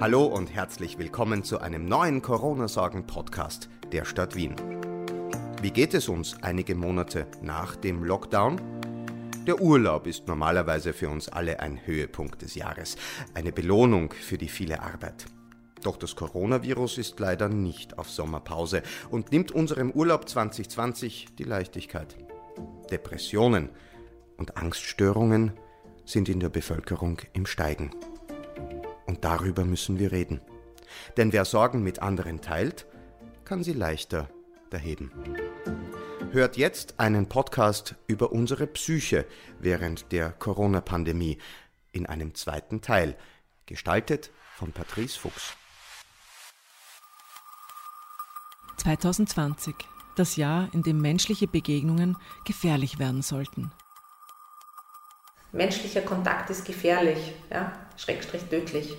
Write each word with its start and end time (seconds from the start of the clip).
Hallo 0.00 0.26
und 0.26 0.54
herzlich 0.54 0.96
willkommen 0.96 1.42
zu 1.42 1.58
einem 1.58 1.86
neuen 1.86 2.22
Corona-Sorgen-Podcast 2.22 3.68
der 3.90 4.04
Stadt 4.04 4.36
Wien. 4.36 4.54
Wie 5.60 5.72
geht 5.72 5.92
es 5.92 6.08
uns 6.08 6.40
einige 6.40 6.76
Monate 6.76 7.26
nach 7.42 7.74
dem 7.74 8.04
Lockdown? 8.04 8.60
Der 9.44 9.60
Urlaub 9.60 10.06
ist 10.06 10.28
normalerweise 10.28 10.92
für 10.92 11.08
uns 11.08 11.28
alle 11.28 11.58
ein 11.58 11.84
Höhepunkt 11.84 12.42
des 12.42 12.54
Jahres, 12.54 12.94
eine 13.34 13.50
Belohnung 13.50 14.12
für 14.12 14.38
die 14.38 14.46
viele 14.46 14.82
Arbeit. 14.82 15.26
Doch 15.82 15.96
das 15.96 16.14
Coronavirus 16.14 16.98
ist 16.98 17.18
leider 17.18 17.48
nicht 17.48 17.98
auf 17.98 18.08
Sommerpause 18.08 18.84
und 19.10 19.32
nimmt 19.32 19.50
unserem 19.50 19.90
Urlaub 19.90 20.28
2020 20.28 21.34
die 21.36 21.44
Leichtigkeit. 21.44 22.16
Depressionen 22.92 23.70
und 24.36 24.58
Angststörungen 24.58 25.54
sind 26.04 26.28
in 26.28 26.38
der 26.38 26.50
Bevölkerung 26.50 27.18
im 27.32 27.46
Steigen. 27.46 27.90
Und 29.08 29.24
darüber 29.24 29.64
müssen 29.64 29.98
wir 29.98 30.12
reden. 30.12 30.42
Denn 31.16 31.32
wer 31.32 31.46
Sorgen 31.46 31.82
mit 31.82 32.02
anderen 32.02 32.42
teilt, 32.42 32.86
kann 33.44 33.64
sie 33.64 33.72
leichter 33.72 34.28
erheben. 34.70 35.10
Hört 36.30 36.58
jetzt 36.58 37.00
einen 37.00 37.26
Podcast 37.26 37.94
über 38.06 38.32
unsere 38.32 38.66
Psyche 38.66 39.24
während 39.58 40.12
der 40.12 40.30
Corona-Pandemie 40.30 41.38
in 41.90 42.04
einem 42.04 42.34
zweiten 42.34 42.82
Teil, 42.82 43.16
gestaltet 43.64 44.30
von 44.56 44.72
Patrice 44.72 45.18
Fuchs. 45.18 45.56
2020, 48.76 49.74
das 50.16 50.36
Jahr, 50.36 50.68
in 50.74 50.82
dem 50.82 51.00
menschliche 51.00 51.48
Begegnungen 51.48 52.18
gefährlich 52.44 52.98
werden 52.98 53.22
sollten. 53.22 53.72
Menschlicher 55.52 56.02
Kontakt 56.02 56.50
ist 56.50 56.64
gefährlich, 56.66 57.34
ja, 57.50 57.72
schrägstrich 57.96 58.42
tödlich. 58.44 58.96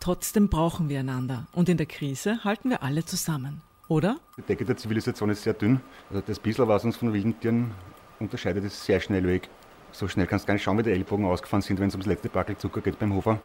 Trotzdem 0.00 0.48
brauchen 0.48 0.88
wir 0.88 1.00
einander 1.00 1.46
und 1.52 1.68
in 1.68 1.76
der 1.76 1.86
Krise 1.86 2.42
halten 2.42 2.70
wir 2.70 2.82
alle 2.82 3.04
zusammen, 3.04 3.62
oder? 3.88 4.16
Die 4.38 4.42
Decke 4.42 4.64
der 4.64 4.76
Zivilisation 4.76 5.30
ist 5.30 5.42
sehr 5.42 5.54
dünn. 5.54 5.80
Also 6.08 6.22
das 6.26 6.38
bisschen, 6.38 6.66
was 6.66 6.84
uns 6.84 6.96
von 6.96 7.12
wilden 7.12 7.38
Tieren 7.38 7.72
unterscheidet, 8.18 8.64
ist 8.64 8.84
sehr 8.84 8.98
schnell 9.00 9.26
weg. 9.26 9.48
So 9.92 10.08
schnell 10.08 10.26
kannst 10.26 10.44
du 10.44 10.46
gar 10.48 10.54
nicht 10.54 10.62
schauen, 10.62 10.78
wie 10.78 10.82
die 10.82 10.90
Ellbogen 10.90 11.26
ausgefahren 11.26 11.62
sind, 11.62 11.78
wenn 11.80 11.88
es 11.88 11.94
ums 11.94 12.06
letzte 12.06 12.28
Backel 12.28 12.56
Zucker 12.56 12.80
geht 12.80 12.98
beim 12.98 13.14
Hofer. 13.14 13.42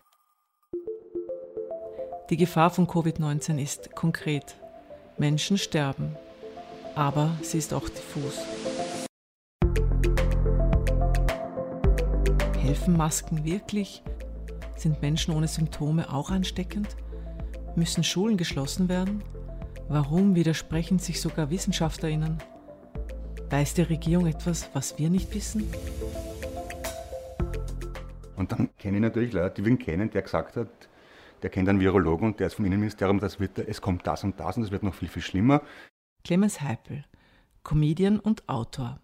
Die 2.30 2.38
Gefahr 2.38 2.72
von 2.72 2.88
Covid-19 2.88 3.62
ist 3.62 3.94
konkret. 3.96 4.56
Menschen 5.18 5.58
sterben. 5.58 6.16
Aber 6.96 7.38
sie 7.42 7.58
ist 7.58 7.74
auch 7.74 7.88
diffus. 7.90 8.40
Helfen 12.66 12.98
Masken 12.98 13.46
wirklich? 13.46 14.02
Sind 14.76 15.00
Menschen 15.00 15.36
ohne 15.36 15.48
Symptome 15.48 16.12
auch 16.12 16.32
ansteckend? 16.32 16.98
Müssen 17.76 18.04
Schulen 18.04 18.38
geschlossen 18.38 18.90
werden? 18.90 19.24
Warum 19.88 20.34
widersprechen 20.34 20.98
sich 20.98 21.22
sogar 21.22 21.52
Wissenschaftlerinnen? 21.52 22.40
Weiß 23.52 23.76
die 23.76 23.84
Regierung 23.84 24.26
etwas, 24.26 24.68
was 24.74 24.98
wir 24.98 25.12
nicht 25.12 25.32
wissen? 25.36 25.72
Und 28.36 28.52
dann 28.52 28.76
kenne 28.80 28.98
ich 28.98 29.04
natürlich 29.04 29.34
Leute, 29.34 29.62
die 29.62 29.66
wir 29.66 29.72
ihn 29.72 29.78
kennen, 29.78 30.10
der 30.10 30.24
gesagt 30.24 30.56
hat, 30.56 30.70
der 31.44 31.52
kennt 31.52 31.70
einen 31.70 31.80
Virologen 31.80 32.30
und 32.30 32.40
der 32.40 32.48
ist 32.48 32.56
vom 32.56 32.66
Innenministerium, 32.66 33.20
das 33.20 33.40
wird, 33.40 33.60
es 33.60 33.80
kommt 33.80 34.08
das 34.08 34.24
und 34.24 34.40
das 34.40 34.58
und 34.58 34.64
es 34.64 34.72
wird 34.72 34.82
noch 34.82 34.96
viel, 34.96 35.08
viel 35.08 35.22
schlimmer. 35.22 35.62
Clemens 36.24 36.62
Heipel, 36.62 37.06
Comedian 37.62 38.20
und 38.20 38.50
Autor. 38.50 39.00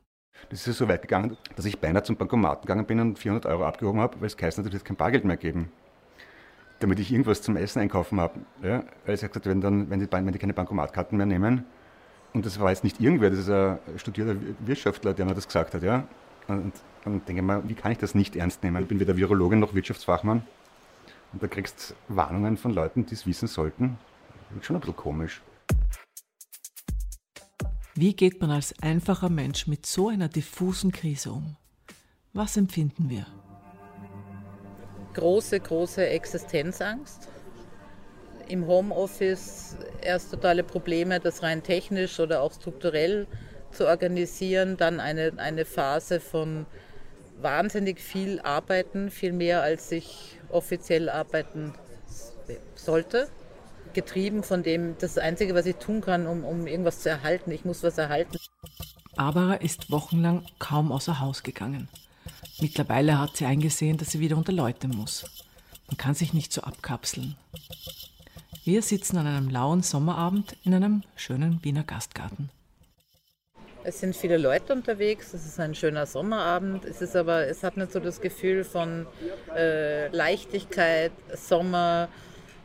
Das 0.52 0.68
ist 0.68 0.78
so 0.78 0.90
weit 0.90 1.04
gegangen, 1.04 1.38
dass 1.56 1.64
ich 1.64 1.80
beinahe 1.80 2.04
zum 2.04 2.18
Bankomaten 2.18 2.64
gegangen 2.64 2.86
bin 2.86 3.00
und 3.00 3.18
400 3.18 3.46
Euro 3.46 3.66
abgehoben 3.66 4.02
habe, 4.02 4.20
weil 4.20 4.28
es 4.28 4.36
geheißen 4.36 4.62
hat, 4.62 4.68
es 4.68 4.74
wird 4.74 4.84
kein 4.84 4.98
Bargeld 4.98 5.24
mehr 5.24 5.38
geben. 5.38 5.72
Damit 6.82 7.00
ich 7.00 7.10
irgendwas 7.10 7.42
zum 7.42 7.56
Essen 7.56 7.80
einkaufen 7.80 8.20
habe. 8.20 8.42
Ja, 8.62 8.84
weil 9.06 9.16
ich 9.16 9.22
gesagt 9.22 9.46
wenn, 9.46 9.62
dann, 9.62 9.90
wenn, 9.90 10.02
die, 10.02 10.12
wenn 10.12 10.30
die 10.30 10.40
keine 10.40 10.54
Bankomatkarten 10.54 11.18
mehr 11.18 11.26
nehmen, 11.26 11.64
und 12.34 12.46
das 12.46 12.60
war 12.60 12.70
jetzt 12.70 12.84
nicht 12.84 13.00
irgendwer, 13.00 13.30
das 13.30 13.40
ist 13.40 13.50
ein 13.50 13.80
studierter 13.96 14.36
Wirtschaftler, 14.60 15.14
der 15.14 15.26
mir 15.26 15.36
das 15.36 15.48
gesagt 15.48 15.74
hat. 15.74 15.84
Ja? 15.84 16.06
Und 16.50 16.74
dann 17.06 17.26
denke 17.26 17.42
ich 17.42 17.48
mir, 17.48 17.64
wie 17.70 17.74
kann 17.74 17.94
ich 17.94 17.98
das 17.98 18.14
nicht 18.14 18.36
ernst 18.36 18.62
nehmen? 18.62 18.82
Ich 18.82 18.90
bin 18.90 19.00
weder 19.00 19.16
Virologin 19.16 19.60
noch 19.60 19.74
Wirtschaftsfachmann. 19.74 20.44
Und 21.32 21.42
da 21.42 21.48
kriegst 21.48 21.92
du 21.92 22.16
Warnungen 22.16 22.58
von 22.58 22.74
Leuten, 22.74 23.06
die 23.06 23.14
es 23.14 23.26
wissen 23.26 23.48
sollten. 23.48 23.98
Das 24.50 24.60
ist 24.60 24.66
schon 24.66 24.76
ein 24.76 24.82
bisschen 24.82 24.98
komisch. 24.98 25.42
Wie 27.96 28.14
geht 28.14 28.40
man 28.40 28.52
als 28.52 28.74
einfacher 28.82 29.28
Mensch 29.28 29.68
mit 29.68 29.86
so 29.86 30.08
einer 30.08 30.30
diffusen 30.30 30.94
Krise 30.94 31.32
um? 31.32 31.58
Was 32.32 32.56
empfinden 32.56 33.10
wir? 33.10 33.26
Große, 35.14 35.60
große 35.60 36.08
Existenzangst. 36.08 37.28
Im 38.48 38.66
Homeoffice 38.66 39.76
erst 40.02 40.32
totale 40.32 40.64
Probleme, 40.64 41.20
das 41.20 41.44
rein 41.44 41.64
technisch 41.64 42.18
oder 42.22 42.42
auch 42.42 42.54
strukturell 42.54 43.28
zu 43.72 43.86
organisieren. 43.86 44.78
Dann 44.78 45.02
eine, 45.02 45.34
eine 45.36 45.66
Phase 45.66 46.22
von 46.22 46.66
wahnsinnig 47.42 48.00
viel 48.00 48.40
Arbeiten, 48.40 49.12
viel 49.12 49.34
mehr 49.34 49.64
als 49.64 49.92
ich 49.92 50.40
offiziell 50.50 51.10
arbeiten 51.10 51.74
sollte 52.76 53.28
getrieben 53.94 54.44
von 54.44 54.64
dem, 54.64 54.98
das 54.98 55.18
Einzige, 55.18 55.56
was 55.56 55.66
ich 55.66 55.76
tun 55.76 56.02
kann, 56.02 56.28
um, 56.28 56.44
um 56.44 56.68
irgendwas 56.68 57.00
zu 57.00 57.10
erhalten. 57.10 57.52
Ich 57.52 57.66
muss 57.66 57.84
was 57.84 57.98
erhalten. 57.98 58.38
Barbara 59.16 59.56
ist 59.56 59.92
wochenlang 59.92 60.46
kaum 60.60 60.92
außer 60.92 61.20
Haus 61.20 61.44
gegangen. 61.44 61.90
Mittlerweile 62.60 63.20
hat 63.20 63.38
sie 63.38 63.46
eingesehen, 63.46 63.98
dass 63.98 64.12
sie 64.12 64.20
wieder 64.20 64.38
unter 64.38 64.52
Leute 64.52 64.88
muss. 64.88 65.26
Man 65.88 65.98
kann 65.98 66.14
sich 66.14 66.34
nicht 66.34 66.54
so 66.54 66.62
abkapseln. 66.62 67.36
Wir 68.64 68.82
sitzen 68.82 69.18
an 69.18 69.28
einem 69.28 69.50
lauen 69.50 69.82
Sommerabend 69.82 70.56
in 70.64 70.74
einem 70.74 71.04
schönen 71.16 71.64
Wiener 71.64 71.84
Gastgarten. 71.84 72.50
Es 73.84 74.00
sind 74.00 74.16
viele 74.16 74.38
Leute 74.38 74.74
unterwegs, 74.74 75.34
es 75.34 75.46
ist 75.46 75.60
ein 75.60 75.74
schöner 75.74 76.06
Sommerabend. 76.06 76.86
Es 76.86 77.02
ist 77.02 77.16
aber, 77.16 77.48
es 77.48 77.64
hat 77.64 77.78
nicht 77.78 77.92
so 77.92 78.00
das 78.00 78.22
Gefühl 78.22 78.64
von 78.64 79.08
äh, 79.56 80.08
Leichtigkeit, 80.10 81.12
Sommer, 81.34 82.08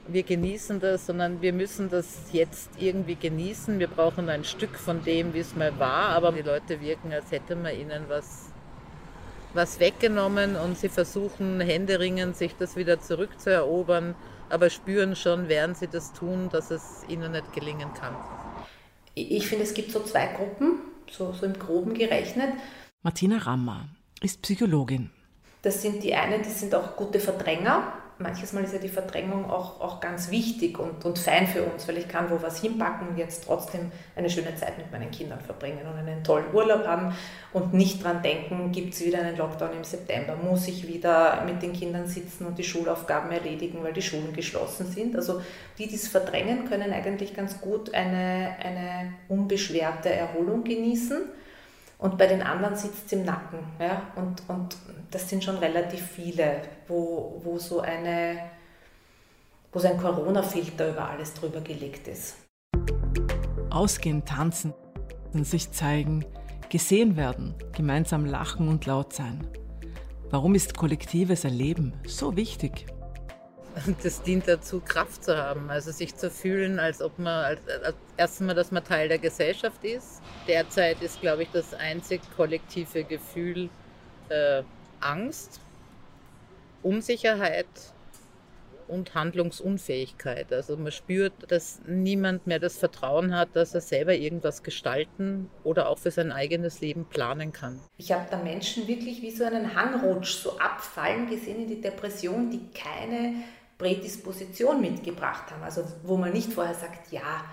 wir 0.09 0.23
genießen 0.23 0.81
das, 0.81 1.07
sondern 1.07 1.43
wir 1.43 1.53
müssen 1.53 1.91
das 1.91 2.29
jetzt 2.33 2.71
irgendwie 2.79 3.17
genießen. 3.17 3.79
Wir 3.79 3.89
brauchen 3.89 4.29
ein 4.29 4.45
Stück 4.45 4.77
von 4.77 5.03
dem, 5.05 5.35
wie 5.35 5.41
es 5.41 5.55
mal 5.57 5.79
war, 5.79 6.11
aber 6.11 6.33
die 6.33 6.43
Leute 6.43 6.81
wirken, 6.81 7.13
als 7.13 7.31
hätte 7.31 7.57
man 7.57 7.75
ihnen 7.75 8.05
was, 8.09 8.51
was 9.55 9.81
weggenommen 9.81 10.57
und 10.57 10.79
sie 10.79 10.89
versuchen 10.89 11.61
händeringend, 11.61 12.37
sich 12.37 12.55
das 12.57 12.77
wieder 12.77 13.01
zurückzuerobern, 13.01 14.15
aber 14.49 14.71
spüren 14.71 15.17
schon, 15.17 15.49
während 15.49 15.77
sie 15.77 15.89
das 15.89 16.13
tun, 16.13 16.49
dass 16.51 16.71
es 16.71 17.05
ihnen 17.09 17.33
nicht 17.33 17.53
gelingen 17.53 17.93
kann. 17.95 18.15
Ich 19.15 19.49
finde, 19.49 19.65
es 19.65 19.75
gibt 19.75 19.91
so 19.91 20.01
zwei 20.01 20.27
Gruppen, 20.27 20.81
so, 21.11 21.33
so 21.33 21.47
im 21.47 21.59
groben 21.59 21.95
gerechnet. 21.95 22.51
Martina 23.03 23.39
Rammer 23.39 23.89
ist 24.21 24.43
Psychologin. 24.43 25.11
Das 25.63 25.83
sind 25.83 26.03
die 26.05 26.15
einen, 26.15 26.43
die 26.43 26.51
sind 26.51 26.75
auch 26.75 26.97
gute 26.97 27.19
Verdränger, 27.19 27.93
manches 28.19 28.53
Mal 28.53 28.65
ist 28.65 28.73
ja 28.73 28.79
die 28.79 28.89
Verdrängung 28.89 29.51
auch, 29.51 29.81
auch 29.81 30.01
ganz 30.01 30.31
wichtig 30.31 30.79
und, 30.79 31.05
und 31.05 31.19
fein 31.19 31.47
für 31.47 31.63
uns, 31.63 31.87
weil 31.87 31.99
ich 31.99 32.09
kann 32.09 32.31
wo 32.31 32.41
was 32.41 32.61
hinpacken 32.61 33.09
und 33.09 33.19
jetzt 33.19 33.45
trotzdem 33.45 33.93
eine 34.15 34.31
schöne 34.31 34.55
Zeit 34.57 34.79
mit 34.79 34.91
meinen 34.91 35.11
Kindern 35.11 35.41
verbringen 35.41 35.81
und 35.87 35.99
einen 35.99 36.25
tollen 36.25 36.53
Urlaub 36.55 36.87
haben 36.87 37.15
und 37.53 37.75
nicht 37.75 38.03
dran 38.03 38.23
denken, 38.23 38.73
gibt 38.73 38.95
es 38.95 39.05
wieder 39.05 39.21
einen 39.21 39.37
Lockdown 39.37 39.73
im 39.77 39.85
September, 39.85 40.37
muss 40.37 40.67
ich 40.67 40.89
wieder 40.89 41.45
mit 41.45 41.63
den 41.63 41.73
Kindern 41.73 42.07
sitzen 42.07 42.47
und 42.47 42.59
die 42.59 42.65
Schulaufgaben 42.65 43.31
erledigen, 43.31 43.83
weil 43.83 43.93
die 43.93 44.03
Schulen 44.03 44.33
geschlossen 44.33 44.87
sind. 44.87 45.15
Also 45.17 45.43
die, 45.79 45.87
die 45.87 45.97
es 45.97 46.09
verdrängen, 46.09 46.67
können 46.69 46.93
eigentlich 46.93 47.35
ganz 47.35 47.61
gut 47.61 47.93
eine, 47.93 48.57
eine 48.63 49.13
unbeschwerte 49.29 50.11
Erholung 50.11 50.65
genießen 50.65 51.19
und 51.99 52.19
bei 52.19 52.27
den 52.27 52.43
anderen 52.43 52.77
sitzt 52.77 53.07
es 53.07 53.13
im 53.13 53.25
Nacken. 53.25 53.59
Ja? 53.81 54.03
Und, 54.17 54.43
und 54.49 54.77
das 55.17 55.31
sind 55.31 55.43
schon 55.43 55.57
relativ 55.57 56.03
viele, 56.03 56.61
wo, 56.89 57.41
wo 57.43 57.59
so 57.59 57.81
eine, 57.81 58.51
wo 59.73 59.79
so 59.79 59.89
ein 59.89 59.97
Corona-Filter 59.97 60.91
über 60.91 61.09
alles 61.09 61.33
drüber 61.33 61.63
gelegt 61.63 62.07
ist. 62.07 62.37
Ausgehen, 63.71 64.27
tanzen, 64.27 64.75
sich 65.33 65.73
zeigen, 65.73 66.27
gesehen 66.69 67.17
werden, 67.17 67.55
gemeinsam 67.75 68.27
lachen 68.27 68.69
und 68.69 68.85
laut 68.85 69.15
sein. 69.15 69.47
Warum 70.29 70.55
ist 70.55 70.77
kollektives 70.77 71.45
Erleben 71.45 71.95
so 72.07 72.37
wichtig? 72.37 72.85
Das 74.03 74.23
dient 74.23 74.49
dazu, 74.49 74.81
Kraft 74.81 75.25
zu 75.25 75.37
haben, 75.37 75.69
also 75.69 75.93
sich 75.93 76.15
zu 76.17 76.31
fühlen, 76.31 76.79
als 76.79 77.03
ob 77.03 77.19
man 77.19 77.45
als, 77.45 77.61
als 77.69 77.97
erstens 78.17 78.47
mal, 78.47 78.55
dass 78.55 78.71
man 78.71 78.83
Teil 78.83 79.09
der 79.09 79.19
Gesellschaft 79.19 79.85
ist. 79.85 80.23
Derzeit 80.47 81.01
ist, 81.03 81.21
glaube 81.21 81.43
ich, 81.43 81.51
das 81.53 81.75
einzig 81.75 82.23
kollektive 82.37 83.05
Gefühl 83.05 83.69
äh, 84.31 84.63
Angst, 85.01 85.61
Unsicherheit 86.83 87.67
und 88.89 89.15
Handlungsunfähigkeit. 89.15 90.53
Also 90.53 90.77
man 90.77 90.93
spürt, 90.93 91.33
dass 91.49 91.81
niemand 91.87 92.47
mehr 92.47 92.59
das 92.59 92.79
Vertrauen 92.79 93.37
hat, 93.37 93.49
dass 93.55 93.75
er 93.75 93.81
selber 93.81 94.15
irgendwas 94.15 94.63
gestalten 94.63 95.51
oder 95.65 95.89
auch 95.89 95.99
für 95.99 96.11
sein 96.11 96.33
eigenes 96.33 96.81
Leben 96.81 97.05
planen 97.05 97.53
kann. 97.53 97.81
Ich 97.99 98.13
habe 98.13 98.27
da 98.31 98.39
Menschen 98.39 98.87
wirklich 98.87 99.23
wie 99.23 99.31
so 99.31 99.45
einen 99.45 99.75
Hangrutsch 99.75 100.37
so 100.37 100.59
abfallen 100.59 101.29
gesehen 101.29 101.63
in 101.63 101.69
die 101.69 101.81
Depression, 101.81 102.51
die 102.51 102.61
keine 102.79 103.35
Prädisposition 103.79 104.81
mitgebracht 104.81 105.51
haben. 105.51 105.63
Also 105.63 105.85
wo 106.05 106.17
man 106.17 106.33
nicht 106.33 106.53
vorher 106.53 106.75
sagt, 106.75 107.13
ja, 107.13 107.45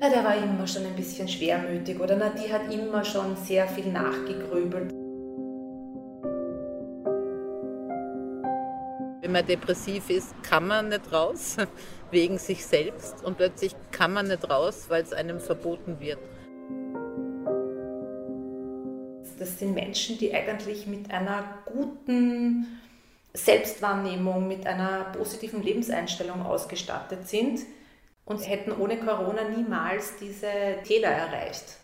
na, 0.00 0.08
der 0.08 0.24
war 0.24 0.34
immer 0.36 0.66
schon 0.66 0.86
ein 0.86 0.96
bisschen 0.96 1.28
schwermütig 1.28 2.00
oder 2.00 2.16
na, 2.16 2.30
die 2.30 2.50
hat 2.50 2.72
immer 2.72 3.04
schon 3.04 3.36
sehr 3.36 3.68
viel 3.68 3.92
nachgegrübelt. 3.92 4.99
Wenn 9.20 9.32
man 9.32 9.46
depressiv 9.46 10.08
ist, 10.08 10.34
kann 10.42 10.66
man 10.66 10.88
nicht 10.88 11.12
raus 11.12 11.56
wegen 12.10 12.38
sich 12.38 12.64
selbst 12.64 13.22
und 13.22 13.36
plötzlich 13.36 13.74
kann 13.90 14.14
man 14.14 14.28
nicht 14.28 14.48
raus, 14.48 14.86
weil 14.88 15.02
es 15.02 15.12
einem 15.12 15.40
verboten 15.40 16.00
wird. 16.00 16.18
Das 19.38 19.58
sind 19.58 19.74
Menschen, 19.74 20.18
die 20.18 20.34
eigentlich 20.34 20.86
mit 20.86 21.10
einer 21.10 21.62
guten 21.66 22.80
Selbstwahrnehmung, 23.34 24.48
mit 24.48 24.66
einer 24.66 25.04
positiven 25.16 25.62
Lebenseinstellung 25.62 26.42
ausgestattet 26.42 27.28
sind 27.28 27.60
und 28.24 28.46
hätten 28.48 28.72
ohne 28.72 28.98
Corona 28.98 29.44
niemals 29.44 30.16
diese 30.18 30.78
Täler 30.84 31.08
erreicht. 31.08 31.78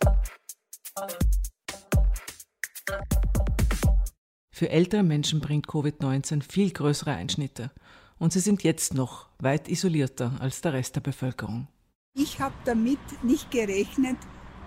Für 4.57 4.71
ältere 4.71 5.03
Menschen 5.03 5.39
bringt 5.39 5.67
Covid-19 5.67 6.41
viel 6.41 6.71
größere 6.71 7.11
Einschnitte 7.11 7.69
und 8.17 8.33
sie 8.33 8.39
sind 8.39 8.63
jetzt 8.63 8.95
noch 8.95 9.27
weit 9.37 9.69
isolierter 9.69 10.31
als 10.39 10.61
der 10.61 10.73
Rest 10.73 10.95
der 10.95 11.01
Bevölkerung. 11.01 11.67
Ich 12.15 12.39
habe 12.39 12.55
damit 12.65 12.97
nicht 13.21 13.51
gerechnet, 13.51 14.17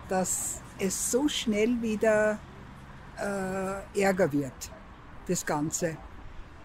dass 0.08 0.62
es 0.78 1.10
so 1.10 1.26
schnell 1.26 1.82
wieder 1.82 2.38
äh, 3.18 4.00
Ärger 4.00 4.32
wird, 4.32 4.70
das 5.26 5.44
Ganze. 5.44 5.96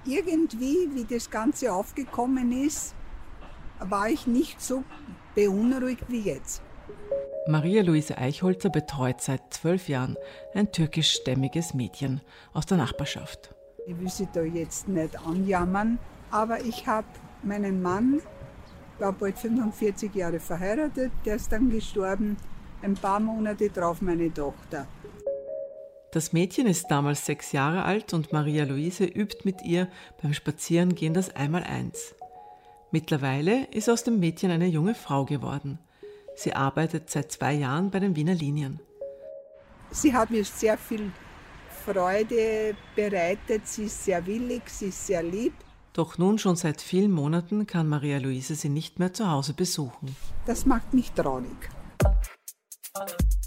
Irgendwie, 0.06 0.88
wie 0.94 1.06
das 1.06 1.28
Ganze 1.28 1.74
aufgekommen 1.74 2.52
ist, 2.52 2.94
war 3.80 4.08
ich 4.08 4.28
nicht 4.28 4.62
so 4.62 4.84
beunruhigt 5.34 6.06
wie 6.10 6.22
jetzt. 6.22 6.62
Maria-Luise 7.48 8.18
Eichholzer 8.18 8.70
betreut 8.70 9.22
seit 9.22 9.54
zwölf 9.54 9.88
Jahren 9.88 10.18
ein 10.56 10.72
türkischstämmiges 10.72 11.76
Mädchen 11.76 12.22
aus 12.54 12.66
der 12.66 12.78
Nachbarschaft. 12.78 13.54
Ich 13.86 14.00
will 14.00 14.10
sie 14.10 14.28
da 14.34 14.42
jetzt 14.42 14.88
nicht 14.88 15.20
anjammern, 15.20 16.00
aber 16.32 16.62
ich 16.62 16.88
habe 16.88 17.06
meinen 17.44 17.84
Mann, 17.84 18.20
war 18.98 19.14
bald 19.14 19.38
45 19.38 20.16
Jahre 20.16 20.40
verheiratet, 20.40 21.12
der 21.24 21.36
ist 21.36 21.52
dann 21.52 21.70
gestorben, 21.70 22.38
ein 22.82 22.96
paar 22.96 23.20
Monate 23.20 23.70
drauf 23.70 24.02
meine 24.02 24.34
Tochter. 24.34 24.88
Das 26.12 26.34
Mädchen 26.34 26.66
ist 26.66 26.88
damals 26.88 27.28
sechs 27.28 27.52
Jahre 27.52 27.84
alt 27.84 28.14
und 28.14 28.34
Maria 28.34 28.64
Luise 28.64 29.06
übt 29.06 29.40
mit 29.44 29.62
ihr 29.62 29.88
beim 30.20 30.34
Spazierengehen 30.34 31.14
das 31.14 31.36
Einmaleins. 31.36 32.16
Mittlerweile 32.90 33.66
ist 33.66 33.90
aus 33.90 34.04
dem 34.04 34.20
Mädchen 34.20 34.50
eine 34.50 34.68
junge 34.68 34.96
Frau 34.96 35.26
geworden. 35.26 35.78
Sie 36.36 36.54
arbeitet 36.54 37.10
seit 37.10 37.32
zwei 37.32 37.54
Jahren 37.54 37.90
bei 37.92 38.00
den 38.00 38.16
Wiener 38.16 38.34
Linien. 38.34 38.80
Sie 39.92 40.14
hat 40.14 40.30
mir 40.30 40.44
sehr 40.44 40.78
viel 40.78 41.12
Freude 41.86 42.76
bereitet. 42.96 43.68
Sie 43.68 43.86
ist 43.86 44.04
sehr 44.04 44.26
willig, 44.26 44.64
sie 44.68 44.88
ist 44.88 45.08
sehr 45.08 45.24
lieb. 45.24 45.54
Doch 45.94 46.18
nun 46.18 46.38
schon 46.38 46.58
seit 46.58 46.82
vielen 46.82 47.12
Monaten 47.12 47.68
kann 47.68 47.88
Maria 47.88 48.18
Luise 48.18 48.56
sie 48.56 48.68
nicht 48.68 49.00
mehr 49.00 49.14
zu 49.14 49.32
Hause 49.32 49.54
besuchen. 49.54 50.16
Das 50.46 50.66
macht 50.66 50.94
mich 50.94 51.12
traurig. 51.14 51.70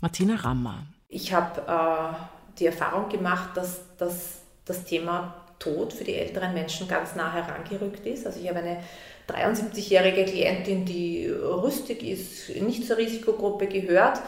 Martina 0.00 0.36
Rammer. 0.36 0.86
Ich 1.08 1.32
habe 1.34 1.60
äh, 1.66 2.16
die 2.58 2.66
Erfahrung 2.66 3.10
gemacht, 3.10 3.50
dass, 3.54 3.96
dass 3.98 4.40
das 4.64 4.84
Thema 4.84 5.34
Tod 5.58 5.92
für 5.92 6.04
die 6.04 6.14
älteren 6.14 6.54
Menschen 6.54 6.88
ganz 6.88 7.14
nah 7.14 7.32
herangerückt 7.32 8.06
ist. 8.06 8.26
Also 8.26 8.40
ich 8.40 8.48
habe 8.48 8.60
eine 8.60 8.82
73-jährige 9.28 10.24
Klientin, 10.24 10.84
die 10.84 11.28
rüstig 11.28 12.02
ist, 12.02 12.48
nicht 12.60 12.86
zur 12.86 12.96
Risikogruppe 12.96 13.66
gehört 13.66 14.20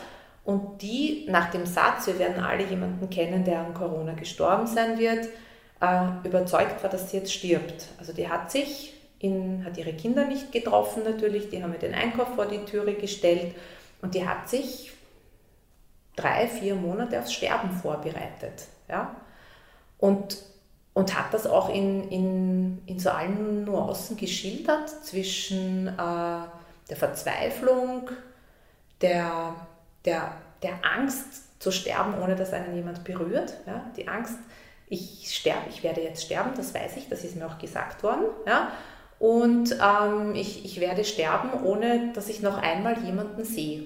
und 0.44 0.82
die 0.82 1.26
nach 1.29 1.50
dem 1.50 1.67
Satz, 1.67 2.06
wir 2.06 2.19
werden 2.19 2.43
alle 2.43 2.64
jemanden 2.64 3.08
kennen, 3.11 3.44
der 3.44 3.61
an 3.61 3.75
Corona 3.75 4.12
gestorben 4.14 4.67
sein 4.67 4.99
wird, 4.99 5.29
äh, 5.81 6.26
überzeugt 6.26 6.82
war, 6.82 6.91
dass 6.91 7.11
sie 7.11 7.19
jetzt 7.19 7.32
stirbt. 7.32 7.88
Also 7.99 8.12
die 8.12 8.29
hat 8.29 8.50
sich, 8.50 8.94
in, 9.19 9.64
hat 9.64 9.76
ihre 9.76 9.93
Kinder 9.93 10.26
nicht 10.26 10.52
getroffen 10.52 11.02
natürlich, 11.05 11.50
die 11.50 11.62
haben 11.62 11.73
ihr 11.73 11.79
den 11.79 11.94
Einkauf 11.94 12.35
vor 12.35 12.47
die 12.47 12.64
Türe 12.64 12.94
gestellt 12.94 13.55
und 14.02 14.14
die 14.14 14.26
hat 14.26 14.49
sich 14.49 14.93
drei, 16.17 16.47
vier 16.49 16.75
Monate 16.75 17.19
aufs 17.19 17.32
Sterben 17.32 17.70
vorbereitet. 17.70 18.67
Ja? 18.88 19.17
Und 19.99 20.38
und 20.94 21.19
hat 21.19 21.32
das 21.32 21.46
auch 21.46 21.69
in, 21.69 22.08
in, 22.10 22.82
in 22.87 22.98
so 22.98 23.10
allen 23.10 23.64
Nuancen 23.64 24.16
geschildert 24.16 24.88
zwischen 24.88 25.88
äh, 25.88 25.92
der 25.96 26.96
Verzweiflung, 26.96 28.10
der, 29.00 29.54
der, 30.04 30.32
der 30.62 30.75
Angst 30.84 31.60
zu 31.60 31.70
sterben, 31.70 32.14
ohne 32.20 32.34
dass 32.34 32.52
einen 32.52 32.75
jemand 32.75 33.04
berührt. 33.04 33.54
Ja? 33.66 33.84
Die 33.96 34.08
Angst, 34.08 34.34
ich 34.88 35.32
sterbe, 35.32 35.69
ich 35.70 35.82
werde 35.82 36.02
jetzt 36.02 36.25
sterben, 36.25 36.50
das 36.56 36.75
weiß 36.75 36.96
ich, 36.96 37.08
das 37.08 37.22
ist 37.22 37.37
mir 37.37 37.46
auch 37.46 37.58
gesagt 37.58 38.02
worden. 38.02 38.25
Ja? 38.46 38.72
Und 39.20 39.76
ähm, 39.81 40.34
ich, 40.34 40.64
ich 40.64 40.81
werde 40.81 41.04
sterben, 41.04 41.64
ohne 41.64 42.12
dass 42.14 42.28
ich 42.28 42.40
noch 42.40 42.58
einmal 42.58 42.98
jemanden 43.04 43.44
sehe. 43.44 43.84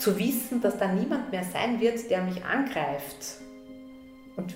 Zu 0.00 0.18
wissen, 0.18 0.60
dass 0.60 0.78
da 0.78 0.88
niemand 0.88 1.30
mehr 1.30 1.44
sein 1.44 1.78
wird, 1.78 2.10
der 2.10 2.22
mich 2.22 2.42
angreift. 2.44 3.36
Und 4.36 4.54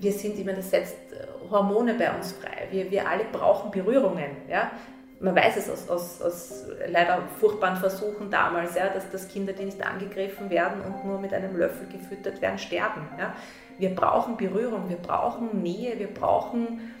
wir 0.00 0.12
sind 0.12 0.38
immer, 0.38 0.52
das 0.52 0.70
setzt 0.70 0.96
äh, 1.12 1.50
Hormone 1.50 1.94
bei 1.94 2.14
uns 2.14 2.32
frei. 2.32 2.68
Wir, 2.70 2.90
wir 2.90 3.08
alle 3.08 3.24
brauchen 3.24 3.72
Berührungen. 3.72 4.30
Ja? 4.48 4.70
Man 5.18 5.34
weiß 5.34 5.56
es 5.56 5.68
aus, 5.68 5.88
aus, 5.88 6.22
aus 6.22 6.66
leider 6.88 7.22
furchtbaren 7.40 7.76
Versuchen 7.76 8.30
damals, 8.30 8.76
ja, 8.76 8.88
dass, 8.88 9.10
dass 9.10 9.28
Kinder, 9.28 9.52
die 9.52 9.64
nicht 9.64 9.84
angegriffen 9.84 10.48
werden 10.48 10.80
und 10.82 11.04
nur 11.04 11.18
mit 11.18 11.34
einem 11.34 11.56
Löffel 11.56 11.88
gefüttert 11.88 12.40
werden, 12.40 12.58
sterben. 12.58 13.02
Ja? 13.18 13.34
Wir 13.78 13.92
brauchen 13.94 14.36
Berührung, 14.36 14.88
wir 14.88 14.98
brauchen 14.98 15.60
Nähe, 15.60 15.98
wir 15.98 16.06
brauchen 16.06 16.92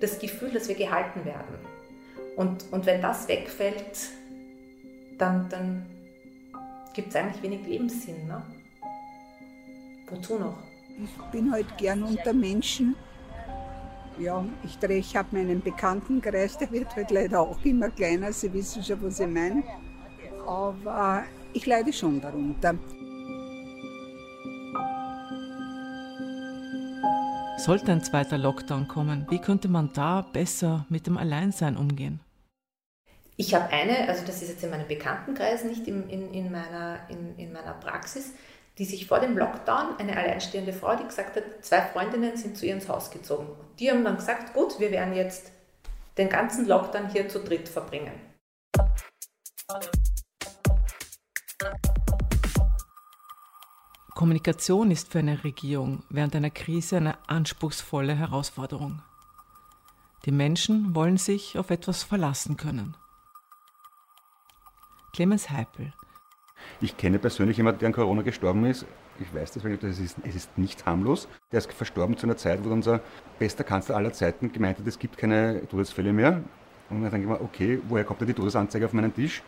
das 0.00 0.18
Gefühl, 0.18 0.52
dass 0.52 0.68
wir 0.68 0.74
gehalten 0.74 1.26
werden. 1.26 1.58
Und, 2.36 2.64
und 2.72 2.86
wenn 2.86 3.02
das 3.02 3.28
wegfällt, 3.28 4.08
dann, 5.18 5.50
dann 5.50 5.86
gibt 6.92 7.08
es 7.08 7.16
eigentlich 7.16 7.42
wenig 7.42 7.66
Lebenssinn. 7.66 8.26
Ne? 8.26 8.42
Wozu 10.08 10.38
noch? 10.38 10.58
Ich 11.02 11.30
bin 11.30 11.50
halt 11.50 11.78
gern 11.78 12.02
unter 12.02 12.32
Menschen. 12.32 12.94
Ja, 14.18 14.44
ich, 14.62 14.82
ich 14.82 15.16
habe 15.16 15.28
meinen 15.32 15.62
Bekanntenkreis, 15.62 16.58
der 16.58 16.70
wird 16.70 16.94
halt 16.94 17.10
leider 17.10 17.40
auch 17.40 17.64
immer 17.64 17.88
kleiner. 17.88 18.32
Sie 18.32 18.52
wissen 18.52 18.82
schon, 18.82 19.02
was 19.02 19.20
ich 19.20 19.26
meine. 19.26 19.62
Aber 20.46 21.24
ich 21.52 21.64
leide 21.66 21.92
schon 21.92 22.20
darunter. 22.20 22.74
Sollte 27.56 27.92
ein 27.92 28.02
zweiter 28.02 28.38
Lockdown 28.38 28.88
kommen, 28.88 29.26
wie 29.30 29.38
könnte 29.38 29.68
man 29.68 29.90
da 29.94 30.22
besser 30.22 30.84
mit 30.88 31.06
dem 31.06 31.16
Alleinsein 31.16 31.76
umgehen? 31.76 32.20
Ich 33.36 33.54
habe 33.54 33.68
eine, 33.70 34.08
also 34.08 34.26
das 34.26 34.42
ist 34.42 34.50
jetzt 34.50 34.62
in 34.62 34.70
meinem 34.70 34.88
Bekanntenkreis, 34.88 35.64
nicht 35.64 35.88
in, 35.88 36.08
in, 36.10 36.34
in, 36.34 36.52
meiner, 36.52 37.00
in, 37.08 37.36
in 37.38 37.52
meiner 37.52 37.72
Praxis, 37.72 38.32
die 38.76 38.84
sich 38.84 39.06
vor 39.06 39.20
dem 39.20 39.38
Lockdown, 39.38 39.96
eine 39.98 40.16
alleinstehende 40.16 40.72
Frau, 40.72 40.96
die 40.96 41.04
gesagt 41.04 41.36
hat, 41.36 41.44
zwei 41.62 41.80
Freundinnen 41.80 42.36
sind 42.36 42.58
zu 42.58 42.66
ihr 42.66 42.74
ins 42.74 42.88
Haus 42.88 43.10
gezogen. 43.10 43.48
Die 43.78 43.90
haben 43.90 44.04
dann 44.04 44.16
gesagt, 44.16 44.52
gut, 44.52 44.78
wir 44.78 44.90
werden 44.90 45.14
jetzt 45.14 45.50
den 46.18 46.28
ganzen 46.28 46.66
Lockdown 46.66 47.10
hier 47.10 47.28
zu 47.28 47.40
dritt 47.40 47.70
verbringen. 47.70 48.12
Kommunikation 54.14 54.90
ist 54.90 55.10
für 55.10 55.20
eine 55.20 55.42
Regierung 55.42 56.04
während 56.10 56.36
einer 56.36 56.50
Krise 56.50 56.98
eine 56.98 57.16
anspruchsvolle 57.28 58.14
Herausforderung. 58.14 59.02
Die 60.26 60.32
Menschen 60.32 60.94
wollen 60.94 61.16
sich 61.16 61.58
auf 61.58 61.70
etwas 61.70 62.02
verlassen 62.02 62.56
können. 62.56 62.94
Clemens 65.12 65.50
Heipel. 65.50 65.92
Ich 66.80 66.96
kenne 66.96 67.18
persönlich 67.18 67.58
jemanden, 67.58 67.80
der 67.80 67.88
an 67.88 67.92
Corona 67.92 68.22
gestorben 68.22 68.64
ist. 68.64 68.86
Ich 69.20 69.34
weiß 69.34 69.52
das, 69.52 69.62
weil 69.62 69.74
es 69.74 69.98
ist, 69.98 70.16
es 70.24 70.34
ist 70.34 70.56
nicht 70.56 70.86
harmlos. 70.86 71.28
Der 71.50 71.58
ist 71.58 71.70
verstorben 71.70 72.16
zu 72.16 72.26
einer 72.26 72.38
Zeit, 72.38 72.64
wo 72.64 72.70
unser 72.70 73.00
bester 73.38 73.62
Kanzler 73.62 73.96
aller 73.96 74.14
Zeiten 74.14 74.50
gemeint 74.50 74.78
hat, 74.78 74.86
es 74.86 74.98
gibt 74.98 75.18
keine 75.18 75.68
Todesfälle 75.68 76.14
mehr. 76.14 76.42
Und 76.88 77.02
dann 77.02 77.10
denke 77.10 77.26
ich 77.26 77.26
mir, 77.26 77.40
okay, 77.42 77.78
woher 77.88 78.04
kommt 78.04 78.22
denn 78.22 78.28
die 78.28 78.34
Todesanzeige 78.34 78.86
auf 78.86 78.94
meinen 78.94 79.14
Tisch? 79.14 79.42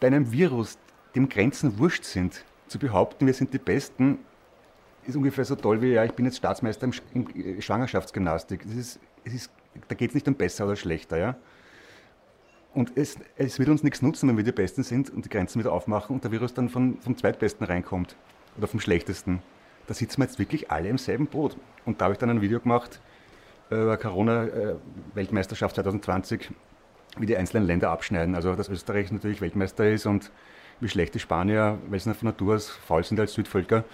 Bei 0.00 0.06
einem 0.06 0.30
Virus, 0.30 0.78
dem 1.16 1.28
Grenzen 1.28 1.76
wurscht 1.78 2.04
sind, 2.04 2.44
zu 2.68 2.78
behaupten, 2.78 3.26
wir 3.26 3.34
sind 3.34 3.52
die 3.52 3.58
Besten, 3.58 4.18
ist 5.06 5.16
ungefähr 5.16 5.44
so 5.44 5.56
toll 5.56 5.82
wie, 5.82 5.92
ja, 5.94 6.04
ich 6.04 6.12
bin 6.12 6.24
jetzt 6.24 6.36
Staatsmeister 6.36 6.88
im, 7.12 7.26
im 7.34 7.60
Schwangerschaftsgymnastik. 7.60 8.62
Das 8.62 8.74
ist, 8.74 9.00
es 9.24 9.34
ist, 9.34 9.50
da 9.88 9.96
geht 9.96 10.10
es 10.10 10.14
nicht 10.14 10.28
um 10.28 10.34
besser 10.34 10.66
oder 10.66 10.76
schlechter. 10.76 11.18
Ja? 11.18 11.36
Und 12.72 12.92
es, 12.96 13.16
es 13.36 13.58
wird 13.58 13.68
uns 13.68 13.82
nichts 13.82 14.00
nutzen, 14.00 14.28
wenn 14.28 14.36
wir 14.36 14.44
die 14.44 14.52
Besten 14.52 14.82
sind 14.82 15.10
und 15.10 15.24
die 15.24 15.28
Grenzen 15.28 15.58
wieder 15.58 15.72
aufmachen 15.72 16.14
und 16.14 16.24
der 16.24 16.30
Virus 16.30 16.54
dann 16.54 16.68
von, 16.68 16.98
vom 17.00 17.16
Zweitbesten 17.16 17.66
reinkommt 17.66 18.14
oder 18.56 18.68
vom 18.68 18.80
Schlechtesten. 18.80 19.42
da 19.86 19.94
sitzen 19.94 20.18
wir 20.18 20.26
jetzt 20.26 20.38
wirklich 20.38 20.70
alle 20.70 20.88
im 20.88 20.98
selben 20.98 21.26
Boot. 21.26 21.56
Und 21.84 22.00
da 22.00 22.04
habe 22.04 22.14
ich 22.14 22.18
dann 22.18 22.30
ein 22.30 22.40
Video 22.40 22.60
gemacht 22.60 23.00
über 23.70 23.96
Corona-Weltmeisterschaft 23.96 25.74
2020, 25.76 26.50
wie 27.18 27.26
die 27.26 27.36
einzelnen 27.36 27.66
Länder 27.66 27.90
abschneiden. 27.90 28.34
Also 28.34 28.54
dass 28.54 28.68
Österreich 28.68 29.10
natürlich 29.10 29.40
Weltmeister 29.40 29.88
ist 29.88 30.06
und 30.06 30.30
wie 30.80 30.88
schlecht 30.88 31.14
die 31.14 31.20
Spanier, 31.20 31.78
weil 31.88 32.00
sie 32.00 32.14
von 32.14 32.26
Natur 32.26 32.54
aus 32.54 32.70
faul 32.70 33.04
sind 33.04 33.20
als 33.20 33.34
Südvölker 33.34 33.84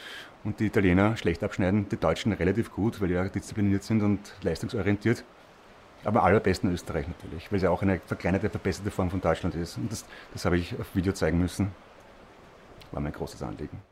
und 0.45 0.61
die 0.61 0.67
Italiener 0.67 1.17
schlecht 1.17 1.43
abschneiden, 1.43 1.89
die 1.89 1.97
Deutschen 1.97 2.33
relativ 2.33 2.71
gut, 2.71 3.01
weil 3.01 3.09
die 3.09 3.15
ja 3.15 3.29
diszipliniert 3.29 3.83
sind 3.83 4.03
und 4.03 4.21
leistungsorientiert. 4.43 5.25
Aber 6.05 6.23
allerbesten 6.23 6.73
Österreich 6.73 7.07
natürlich, 7.09 7.51
weil 7.51 7.57
es 7.57 7.63
ja 7.63 7.71
auch 7.71 7.83
eine 7.83 8.01
verkleinerte, 8.01 8.49
verbesserte 8.49 8.91
Form 8.91 9.11
von 9.11 9.21
Deutschland 9.21 9.55
ist. 9.55 9.77
Und 9.77 9.91
das, 9.91 10.05
das 10.33 10.45
habe 10.45 10.57
ich 10.57 10.79
auf 10.79 10.95
Video 10.95 11.13
zeigen 11.13 11.39
müssen. 11.39 11.73
War 12.93 13.01
mein 13.01 13.13
großes 13.13 13.43
Anliegen. 13.43 13.83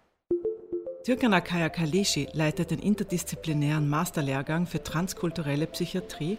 Türkan 1.04 1.34
Akaya 1.34 1.68
Kaleshi 1.68 2.28
leitet 2.32 2.70
den 2.70 2.78
interdisziplinären 2.78 3.88
Masterlehrgang 3.88 4.66
für 4.66 4.82
transkulturelle 4.82 5.66
Psychiatrie 5.66 6.38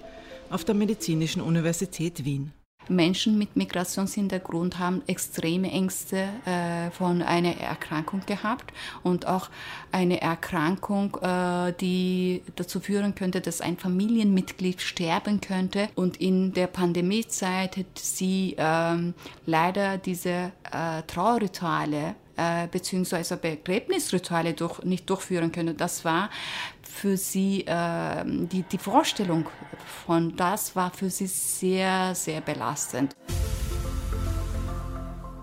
auf 0.50 0.64
der 0.64 0.74
Medizinischen 0.74 1.42
Universität 1.42 2.26
Wien. 2.26 2.52
Menschen 2.90 3.38
mit 3.38 3.56
Migrationshintergrund 3.56 4.80
haben 4.80 5.02
extreme 5.08 5.72
Ängste 5.72 6.30
äh, 6.46 6.92
von 6.92 7.22
einer 7.22 7.58
Erkrankung 7.58 8.22
gehabt 8.26 8.74
und 9.04 9.28
auch 9.28 9.50
eine 9.92 10.22
Erkrankung, 10.22 11.18
äh, 11.22 11.74
die 11.74 12.42
dazu 12.56 12.80
führen 12.80 13.16
könnte, 13.16 13.42
dass 13.42 13.62
ein 13.62 13.78
Familienmitglied 13.78 14.82
sterben 14.82 15.42
könnte. 15.42 15.90
Und 15.96 16.18
in 16.18 16.54
der 16.54 16.68
Pandemiezeit 16.68 17.78
hat 17.78 17.98
sie 17.98 18.56
ähm, 18.58 19.14
leider 19.46 19.98
diese 19.98 20.52
äh, 20.72 21.02
Trauerrituale 21.08 22.16
äh, 22.38 22.68
beziehungsweise 22.68 23.38
Begräbnisrituale 23.38 24.54
durch, 24.54 24.84
nicht 24.84 25.10
durchführen 25.10 25.52
können. 25.52 25.78
Das 25.78 26.04
war 26.04 26.30
für 26.96 27.18
sie, 27.18 27.66
äh, 27.68 28.24
die, 28.26 28.64
die 28.64 28.78
Vorstellung 28.78 29.48
von 30.06 30.36
das 30.38 30.76
war 30.76 30.92
für 30.92 31.10
sie 31.10 31.28
sehr, 31.28 32.16
sehr 32.16 32.40
belastend. 32.40 33.16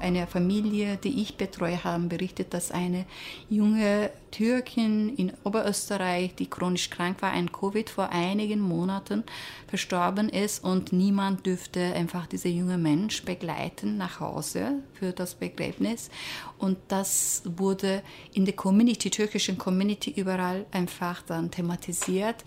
Eine 0.02 0.26
Familie, 0.26 0.96
die 0.96 1.22
ich 1.22 1.36
betreue, 1.36 1.84
haben 1.84 2.08
berichtet, 2.08 2.52
dass 2.54 2.72
eine 2.72 3.06
junge 3.48 4.10
Türkin 4.32 5.14
in 5.14 5.32
Oberösterreich, 5.44 6.34
die 6.34 6.50
chronisch 6.50 6.90
krank 6.90 7.22
war 7.22 7.32
an 7.32 7.52
Covid 7.52 7.88
vor 7.88 8.08
einigen 8.08 8.58
Monaten 8.58 9.22
verstorben 9.68 10.28
ist 10.28 10.64
und 10.64 10.92
niemand 10.92 11.46
dürfte 11.46 11.80
einfach 11.94 12.26
diese 12.26 12.48
junge 12.48 12.78
Mensch 12.78 13.24
begleiten 13.24 13.96
nach 13.96 14.18
Hause 14.18 14.82
für 14.94 15.12
das 15.12 15.36
Begräbnis. 15.36 16.10
Und 16.58 16.78
das 16.88 17.42
wurde 17.44 18.02
in 18.32 18.44
der 18.44 18.56
Community, 18.56 19.08
türkischen 19.08 19.56
Community 19.56 20.10
überall 20.16 20.66
einfach 20.72 21.22
dann 21.22 21.50
thematisiert 21.52 22.44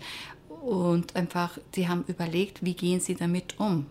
und 0.66 1.14
einfach, 1.14 1.58
sie 1.72 1.86
haben 1.86 2.04
überlegt, 2.08 2.64
wie 2.64 2.74
gehen 2.74 2.98
sie 2.98 3.14
damit 3.14 3.60
um. 3.60 3.86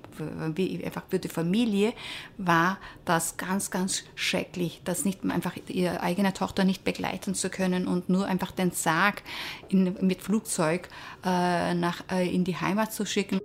Wie, 0.56 0.84
einfach 0.84 1.04
für 1.08 1.20
die 1.20 1.30
Familie 1.30 1.94
war 2.38 2.80
das 3.06 3.38
ganz, 3.38 3.72
ganz 3.72 4.04
schrecklich, 4.16 4.82
das 4.84 5.06
nicht 5.06 5.24
einfach 5.24 5.54
ihre 5.70 6.02
eigene 6.02 6.34
Tochter 6.34 6.66
nicht 6.66 6.84
begleiten 6.84 7.34
zu 7.34 7.50
können 7.50 7.88
und 7.88 8.10
nur 8.10 8.26
einfach 8.26 8.52
den 8.52 8.72
Sarg 8.72 9.24
in, 9.70 9.96
mit 10.06 10.22
Flugzeug 10.22 10.90
äh, 11.24 11.74
nach, 11.76 12.04
äh, 12.12 12.28
in 12.28 12.44
die 12.44 12.58
Heimat 12.58 12.92
zu 12.92 13.06
schicken. 13.06 13.40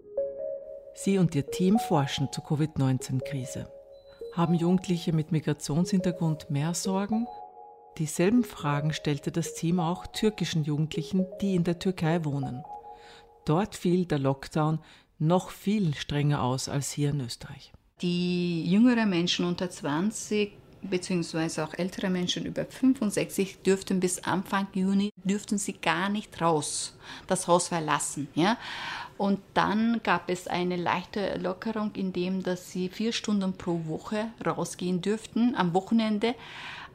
Sie 0.94 1.16
und 1.16 1.32
ihr 1.36 1.48
Team 1.48 1.78
forschen 1.78 2.32
zur 2.32 2.42
Covid-19-Krise. 2.42 3.70
Haben 4.34 4.54
Jugendliche 4.54 5.12
mit 5.12 5.30
Migrationshintergrund 5.30 6.50
mehr 6.50 6.74
Sorgen? 6.74 7.28
Dieselben 7.98 8.42
Fragen 8.42 8.92
stellte 8.92 9.30
das 9.30 9.54
Team 9.54 9.78
auch 9.78 10.08
türkischen 10.08 10.64
Jugendlichen, 10.64 11.26
die 11.40 11.54
in 11.54 11.62
der 11.62 11.78
Türkei 11.78 12.24
wohnen. 12.24 12.64
Dort 13.44 13.74
fiel 13.74 14.04
der 14.06 14.18
Lockdown 14.18 14.78
noch 15.18 15.50
viel 15.50 15.94
strenger 15.94 16.42
aus 16.42 16.68
als 16.68 16.90
hier 16.92 17.10
in 17.10 17.20
Österreich. 17.20 17.72
Die 18.02 18.70
jüngeren 18.70 19.10
Menschen 19.10 19.44
unter 19.44 19.70
20 19.70 20.52
beziehungsweise 20.82 21.64
auch 21.64 21.74
ältere 21.74 22.10
Menschen 22.10 22.46
über 22.46 22.64
65 22.64 23.58
dürften 23.62 24.00
bis 24.00 24.24
Anfang 24.24 24.66
Juni 24.72 25.10
dürften 25.24 25.58
sie 25.58 25.74
gar 25.74 26.08
nicht 26.08 26.40
raus, 26.40 26.96
das 27.26 27.46
Haus 27.48 27.68
verlassen, 27.68 28.28
ja. 28.34 28.56
Und 29.18 29.40
dann 29.52 30.00
gab 30.02 30.30
es 30.30 30.46
eine 30.46 30.76
leichte 30.76 31.36
Lockerung, 31.36 31.90
indem 31.94 32.42
dass 32.42 32.70
sie 32.70 32.88
vier 32.88 33.12
Stunden 33.12 33.52
pro 33.52 33.84
Woche 33.84 34.30
rausgehen 34.44 35.02
dürften 35.02 35.54
am 35.54 35.74
Wochenende. 35.74 36.34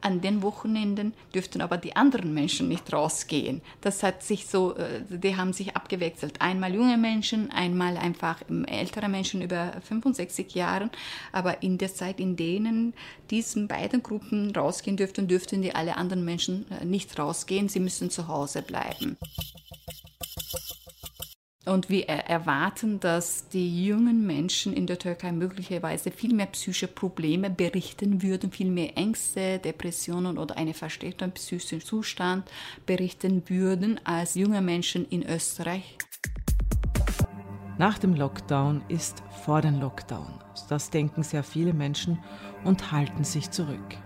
An 0.00 0.20
den 0.20 0.42
Wochenenden 0.42 1.14
dürften 1.34 1.60
aber 1.60 1.76
die 1.76 1.96
anderen 1.96 2.34
Menschen 2.34 2.68
nicht 2.68 2.92
rausgehen. 2.92 3.62
Das 3.80 4.02
hat 4.02 4.22
sich 4.22 4.46
so, 4.46 4.76
äh, 4.76 5.00
die 5.08 5.36
haben 5.36 5.52
sich 5.52 5.74
abgewechselt. 5.76 6.40
Einmal 6.40 6.74
junge 6.74 6.96
Menschen, 6.96 7.50
einmal 7.50 7.96
einfach 7.96 8.40
ältere 8.66 9.08
Menschen 9.08 9.42
über 9.42 9.72
65 9.82 10.54
Jahren. 10.54 10.90
Aber 11.32 11.62
in 11.62 11.78
der 11.78 11.92
Zeit, 11.92 12.20
in 12.20 12.36
denen 12.36 12.94
diesen 13.30 13.68
beiden 13.68 14.02
Gruppen 14.02 14.54
rausgehen 14.54 14.96
dürften, 14.96 15.28
dürften 15.28 15.62
die 15.62 15.74
alle 15.74 15.96
anderen 15.96 16.24
Menschen 16.24 16.66
äh, 16.70 16.84
nicht 16.84 17.18
rausgehen. 17.18 17.68
Sie 17.68 17.80
müssen 17.80 18.10
zu 18.10 18.28
Hause 18.28 18.62
bleiben. 18.62 19.16
Und 21.66 21.90
wir 21.90 22.08
erwarten, 22.08 23.00
dass 23.00 23.48
die 23.48 23.86
jungen 23.86 24.24
Menschen 24.24 24.72
in 24.72 24.86
der 24.86 25.00
Türkei 25.00 25.32
möglicherweise 25.32 26.12
viel 26.12 26.32
mehr 26.32 26.46
psychische 26.46 26.86
Probleme 26.86 27.50
berichten 27.50 28.22
würden, 28.22 28.52
viel 28.52 28.70
mehr 28.70 28.96
Ängste, 28.96 29.58
Depressionen 29.58 30.38
oder 30.38 30.56
einen 30.56 30.74
verstärkten 30.74 31.32
psychischen 31.32 31.80
Zustand 31.80 32.48
berichten 32.86 33.42
würden 33.48 34.00
als 34.04 34.36
junge 34.36 34.62
Menschen 34.62 35.08
in 35.08 35.28
Österreich. 35.28 35.98
Nach 37.78 37.98
dem 37.98 38.14
Lockdown 38.14 38.84
ist 38.86 39.24
vor 39.44 39.60
dem 39.60 39.80
Lockdown. 39.80 40.38
Das 40.68 40.90
denken 40.90 41.24
sehr 41.24 41.42
viele 41.42 41.74
Menschen 41.74 42.20
und 42.62 42.92
halten 42.92 43.24
sich 43.24 43.50
zurück. 43.50 43.96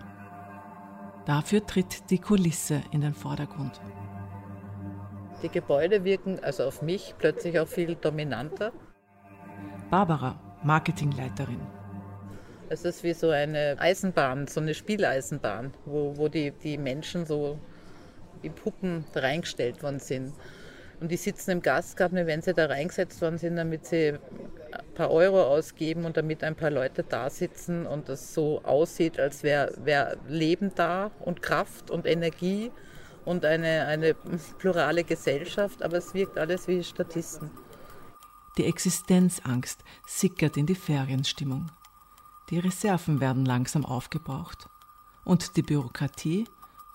Dafür 1.25 1.63
tritt 1.65 2.09
die 2.09 2.17
Kulisse 2.17 2.81
in 2.91 3.01
den 3.01 3.13
Vordergrund. 3.13 3.79
Die 5.43 5.49
Gebäude 5.49 6.03
wirken 6.03 6.39
also 6.43 6.65
auf 6.65 6.81
mich 6.81 7.15
plötzlich 7.17 7.59
auch 7.59 7.67
viel 7.67 7.95
dominanter. 7.95 8.71
Barbara, 9.89 10.39
Marketingleiterin. 10.63 11.59
Es 12.69 12.85
ist 12.85 13.03
wie 13.03 13.13
so 13.13 13.31
eine 13.31 13.75
Eisenbahn, 13.79 14.47
so 14.47 14.61
eine 14.61 14.73
Spieleisenbahn, 14.73 15.73
wo, 15.85 16.15
wo 16.15 16.27
die, 16.27 16.51
die 16.51 16.77
Menschen 16.77 17.25
so 17.25 17.59
wie 18.41 18.49
Puppen 18.49 19.03
reingestellt 19.13 19.81
worden 19.83 19.99
sind. 19.99 20.33
Und 20.99 21.09
die 21.11 21.17
sitzen 21.17 21.51
im 21.51 21.61
Gastgarten, 21.63 22.27
wenn 22.27 22.43
sie 22.43 22.53
da 22.53 22.67
reingesetzt 22.67 23.21
worden 23.21 23.39
sind, 23.39 23.55
damit 23.55 23.87
sie 23.87 24.13
ein 24.71 24.93
paar 24.93 25.09
Euro 25.09 25.41
ausgeben 25.43 26.05
und 26.05 26.15
damit 26.15 26.43
ein 26.43 26.55
paar 26.55 26.69
Leute 26.69 27.03
da 27.03 27.31
sitzen 27.31 27.87
und 27.87 28.07
es 28.07 28.35
so 28.35 28.61
aussieht, 28.63 29.19
als 29.19 29.41
wäre 29.41 29.73
wär 29.83 30.15
Leben 30.27 30.71
da 30.75 31.09
und 31.19 31.41
Kraft 31.41 31.89
und 31.89 32.05
Energie 32.05 32.71
und 33.25 33.45
eine, 33.45 33.85
eine 33.87 34.15
plurale 34.57 35.03
Gesellschaft, 35.03 35.83
aber 35.83 35.97
es 35.97 36.13
wirkt 36.13 36.37
alles 36.37 36.67
wie 36.67 36.83
Statisten. 36.83 37.51
Die 38.57 38.65
Existenzangst 38.65 39.83
sickert 40.05 40.57
in 40.57 40.65
die 40.65 40.75
Ferienstimmung. 40.75 41.71
Die 42.49 42.59
Reserven 42.59 43.21
werden 43.21 43.45
langsam 43.45 43.85
aufgebraucht. 43.85 44.67
Und 45.23 45.55
die 45.55 45.61
Bürokratie 45.61 46.45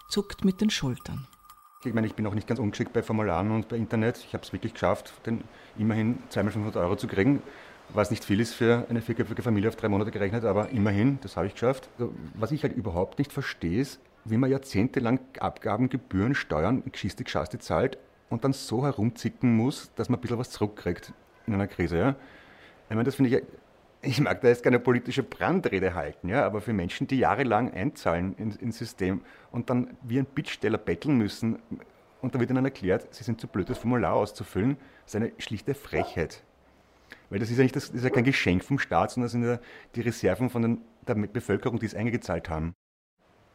zuckt 0.09 0.45
mit 0.45 0.61
den 0.61 0.71
Schultern. 0.71 1.26
Ich 1.85 1.95
meine, 1.95 2.06
ich 2.06 2.14
bin 2.14 2.26
auch 2.26 2.35
nicht 2.35 2.49
ganz 2.49 2.61
ungeschickt 2.61 2.92
bei 2.92 3.02
Formularen 3.02 3.52
und 3.52 3.68
bei 3.68 3.76
Internet. 3.76 4.18
Ich 4.18 4.35
habe 4.35 4.45
es 4.45 4.52
wirklich 4.52 4.75
geschafft, 4.75 5.12
den 5.25 5.45
immerhin 5.78 6.18
2500 6.30 6.76
Euro 6.76 6.97
zu 6.97 7.06
kriegen, 7.06 7.42
was 7.90 8.11
nicht 8.11 8.25
viel 8.25 8.40
ist 8.40 8.54
für 8.54 8.87
eine 8.88 9.00
vierköpfige 9.00 9.42
Familie 9.42 9.68
auf 9.68 9.76
drei 9.76 9.88
Monate 9.88 10.11
gerechnet, 10.11 10.45
aber 10.45 10.71
immerhin, 10.71 11.18
das 11.23 11.37
habe 11.37 11.47
ich 11.47 11.52
geschafft. 11.52 11.88
Also, 11.99 12.12
was 12.35 12.50
ich 12.50 12.62
halt 12.62 12.76
überhaupt 12.76 13.18
nicht 13.18 13.33
verstehe, 13.33 13.80
ist, 13.80 14.00
wie 14.28 14.37
man 14.37 14.50
jahrzehntelang 14.50 15.21
Abgaben, 15.38 15.88
Gebühren, 15.88 16.35
Steuern, 16.35 16.83
Geschichte, 16.90 17.25
Geschaste 17.25 17.59
zahlt 17.59 17.99
und 18.28 18.45
dann 18.45 18.52
so 18.52 18.85
herumzicken 18.85 19.56
muss, 19.56 19.92
dass 19.95 20.09
man 20.09 20.18
ein 20.18 20.23
bisschen 20.23 20.38
was 20.38 20.50
zurückkriegt 20.50 21.12
in 21.47 21.54
einer 21.54 21.68
Krise. 21.68 21.99
Ja? 21.99 22.16
Ich 22.88 22.95
meine, 22.95 23.04
das 23.04 23.14
finde 23.14 23.37
ich, 23.37 23.42
ich 24.02 24.21
mag 24.21 24.40
da 24.40 24.49
jetzt 24.49 24.62
keine 24.62 24.78
politische 24.78 25.23
Brandrede 25.23 25.95
halten, 25.95 26.28
ja, 26.28 26.45
aber 26.45 26.61
für 26.61 26.73
Menschen, 26.73 27.06
die 27.06 27.18
jahrelang 27.18 27.73
einzahlen 27.73 28.35
ins, 28.37 28.56
ins 28.56 28.78
System 28.78 29.23
und 29.50 29.71
dann 29.71 29.97
wie 30.02 30.18
ein 30.18 30.26
Bittsteller 30.26 30.78
betteln 30.78 31.16
müssen 31.16 31.59
und 32.21 32.35
da 32.35 32.40
wird 32.40 32.50
ihnen 32.50 32.64
erklärt, 32.64 33.14
sie 33.14 33.25
sind 33.25 33.40
zu 33.40 33.49
blöd, 33.49 33.68
das 33.68 33.78
Formular 33.78 34.14
auszufüllen, 34.14 34.76
ist 35.04 35.16
eine 35.16 35.33
schlichte 35.38 35.75
Frechheit. 35.75 36.42
Weil 37.30 37.40
das 37.40 37.50
ist 37.50 37.56
ja, 37.56 37.62
nicht 37.62 37.75
das 37.75 37.88
ist 37.88 38.04
ja 38.04 38.11
kein 38.11 38.25
Geschenk 38.25 38.62
vom 38.64 38.78
Staat, 38.78 39.11
sondern 39.11 39.26
das 39.26 39.33
sind 39.33 39.45
ja 39.45 39.59
die 39.95 40.00
Reserven 40.00 40.50
von 40.50 40.62
den, 40.62 40.80
der 41.06 41.14
Bevölkerung, 41.14 41.78
die 41.78 41.87
es 41.87 41.95
eingezahlt 41.95 42.49
haben. 42.49 42.75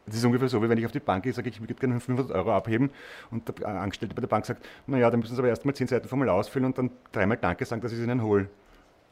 Das 0.06 0.16
ist 0.16 0.24
ungefähr 0.24 0.48
so, 0.48 0.62
wie 0.62 0.68
wenn 0.68 0.78
ich 0.78 0.86
auf 0.86 0.92
die 0.92 1.00
Bank 1.00 1.22
gehe, 1.22 1.32
sage 1.32 1.48
ich, 1.48 1.56
ich 1.56 1.60
würde 1.60 1.74
gerne 1.74 2.00
500 2.00 2.34
Euro 2.36 2.52
abheben 2.52 2.90
und 3.30 3.48
der 3.48 3.68
Angestellte 3.68 4.14
bei 4.14 4.20
der 4.20 4.28
Bank 4.28 4.44
sagt, 4.44 4.66
naja, 4.86 5.10
dann 5.10 5.20
müssen 5.20 5.34
Sie 5.34 5.40
aber 5.40 5.48
erstmal 5.48 5.74
10 5.74 5.86
Seiten 5.86 6.08
Formular 6.08 6.34
ausfüllen 6.34 6.66
und 6.66 6.76
dann 6.76 6.90
dreimal 7.12 7.36
Danke 7.36 7.64
sagen, 7.64 7.80
dass 7.82 7.92
ich 7.92 7.98
es 7.98 8.04
Ihnen 8.04 8.22
hole. 8.22 8.48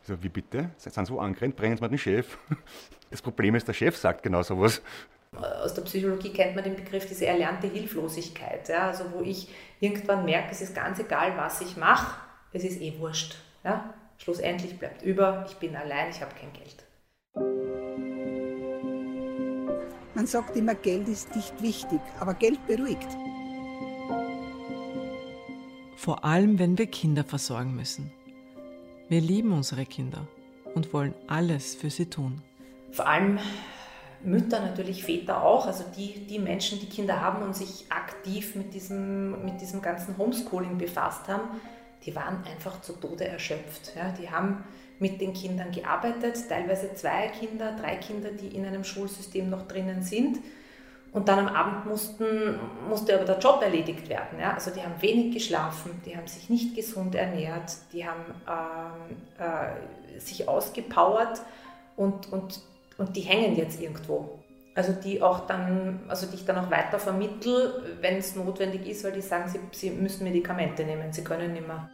Ich 0.02 0.08
so, 0.08 0.22
wie 0.22 0.28
bitte? 0.28 0.70
Sie 0.76 0.90
sind 0.90 1.06
so 1.06 1.20
angerannt, 1.20 1.56
bringen 1.56 1.76
Sie 1.76 1.80
mal 1.80 1.88
den 1.88 1.98
Chef. 1.98 2.38
Das 3.10 3.20
Problem 3.20 3.56
ist, 3.56 3.66
der 3.66 3.72
Chef 3.72 3.96
sagt 3.96 4.22
genau 4.22 4.40
sowas. 4.42 4.80
Aus 5.36 5.74
der 5.74 5.82
Psychologie 5.82 6.32
kennt 6.32 6.54
man 6.54 6.62
den 6.62 6.76
Begriff 6.76 7.06
diese 7.06 7.26
erlernte 7.26 7.66
Hilflosigkeit. 7.66 8.68
Ja? 8.68 8.86
Also 8.86 9.04
wo 9.12 9.20
ich 9.20 9.48
irgendwann 9.80 10.24
merke, 10.24 10.52
es 10.52 10.60
ist 10.60 10.76
ganz 10.76 11.00
egal, 11.00 11.36
was 11.36 11.60
ich 11.60 11.76
mache, 11.76 12.20
es 12.52 12.62
ist 12.62 12.80
eh 12.80 12.96
wurscht. 13.00 13.36
Ja? 13.64 13.94
Schlussendlich 14.18 14.78
bleibt 14.78 15.02
über, 15.02 15.44
ich 15.48 15.56
bin 15.56 15.74
allein, 15.74 16.10
ich 16.10 16.20
habe 16.20 16.34
kein 16.34 16.52
Geld. 16.52 16.84
Man 20.20 20.26
sagt 20.26 20.54
immer, 20.54 20.74
Geld 20.74 21.08
ist 21.08 21.34
nicht 21.34 21.62
wichtig, 21.62 21.98
aber 22.18 22.34
Geld 22.34 22.66
beruhigt. 22.66 23.08
Vor 25.96 26.22
allem, 26.26 26.58
wenn 26.58 26.76
wir 26.76 26.88
Kinder 26.88 27.24
versorgen 27.24 27.74
müssen. 27.74 28.12
Wir 29.08 29.22
lieben 29.22 29.50
unsere 29.50 29.86
Kinder 29.86 30.28
und 30.74 30.92
wollen 30.92 31.14
alles 31.26 31.74
für 31.74 31.88
sie 31.88 32.04
tun. 32.04 32.42
Vor 32.92 33.06
allem 33.06 33.38
Mütter, 34.22 34.60
natürlich 34.60 35.04
Väter 35.04 35.42
auch, 35.42 35.64
also 35.64 35.84
die, 35.96 36.26
die 36.26 36.38
Menschen, 36.38 36.78
die 36.80 36.90
Kinder 36.90 37.18
haben 37.18 37.42
und 37.42 37.56
sich 37.56 37.86
aktiv 37.88 38.54
mit 38.56 38.74
diesem, 38.74 39.42
mit 39.46 39.62
diesem 39.62 39.80
ganzen 39.80 40.18
Homeschooling 40.18 40.76
befasst 40.76 41.28
haben, 41.28 41.48
die 42.04 42.14
waren 42.14 42.44
einfach 42.44 42.82
zu 42.82 42.92
Tode 42.92 43.26
erschöpft. 43.26 43.92
Ja, 43.96 44.12
die 44.12 44.30
haben 44.30 44.64
mit 45.00 45.20
den 45.20 45.32
Kindern 45.32 45.72
gearbeitet, 45.72 46.36
teilweise 46.48 46.94
zwei 46.94 47.28
Kinder, 47.28 47.74
drei 47.80 47.96
Kinder, 47.96 48.30
die 48.30 48.54
in 48.54 48.66
einem 48.66 48.84
Schulsystem 48.84 49.50
noch 49.50 49.66
drinnen 49.66 50.02
sind. 50.02 50.38
Und 51.12 51.28
dann 51.28 51.40
am 51.40 51.48
Abend 51.48 51.86
mussten, 51.86 52.60
musste 52.88 53.14
aber 53.14 53.24
der 53.24 53.38
Job 53.38 53.60
erledigt 53.62 54.08
werden. 54.08 54.38
Ja? 54.38 54.54
Also 54.54 54.70
die 54.70 54.80
haben 54.80 54.94
wenig 55.00 55.34
geschlafen, 55.34 56.00
die 56.06 56.16
haben 56.16 56.28
sich 56.28 56.48
nicht 56.48 56.76
gesund 56.76 57.16
ernährt, 57.16 57.72
die 57.92 58.06
haben 58.06 58.22
ähm, 58.46 59.16
äh, 59.44 60.20
sich 60.20 60.46
ausgepowert 60.46 61.40
und, 61.96 62.32
und, 62.32 62.60
und 62.96 63.16
die 63.16 63.22
hängen 63.22 63.56
jetzt 63.56 63.80
irgendwo. 63.80 64.38
Also 64.76 64.92
die 64.92 65.20
auch 65.20 65.46
dann, 65.48 66.00
also 66.06 66.26
die 66.26 66.36
ich 66.36 66.44
dann 66.44 66.58
auch 66.58 66.70
weiter 66.70 67.00
vermittel, 67.00 67.96
wenn 68.00 68.18
es 68.18 68.36
notwendig 68.36 68.86
ist, 68.86 69.02
weil 69.02 69.12
die 69.12 69.20
sagen, 69.20 69.50
sie, 69.50 69.58
sie 69.72 69.90
müssen 69.90 70.22
Medikamente 70.22 70.84
nehmen, 70.84 71.12
sie 71.12 71.24
können 71.24 71.54
nicht 71.54 71.66
mehr. 71.66 71.90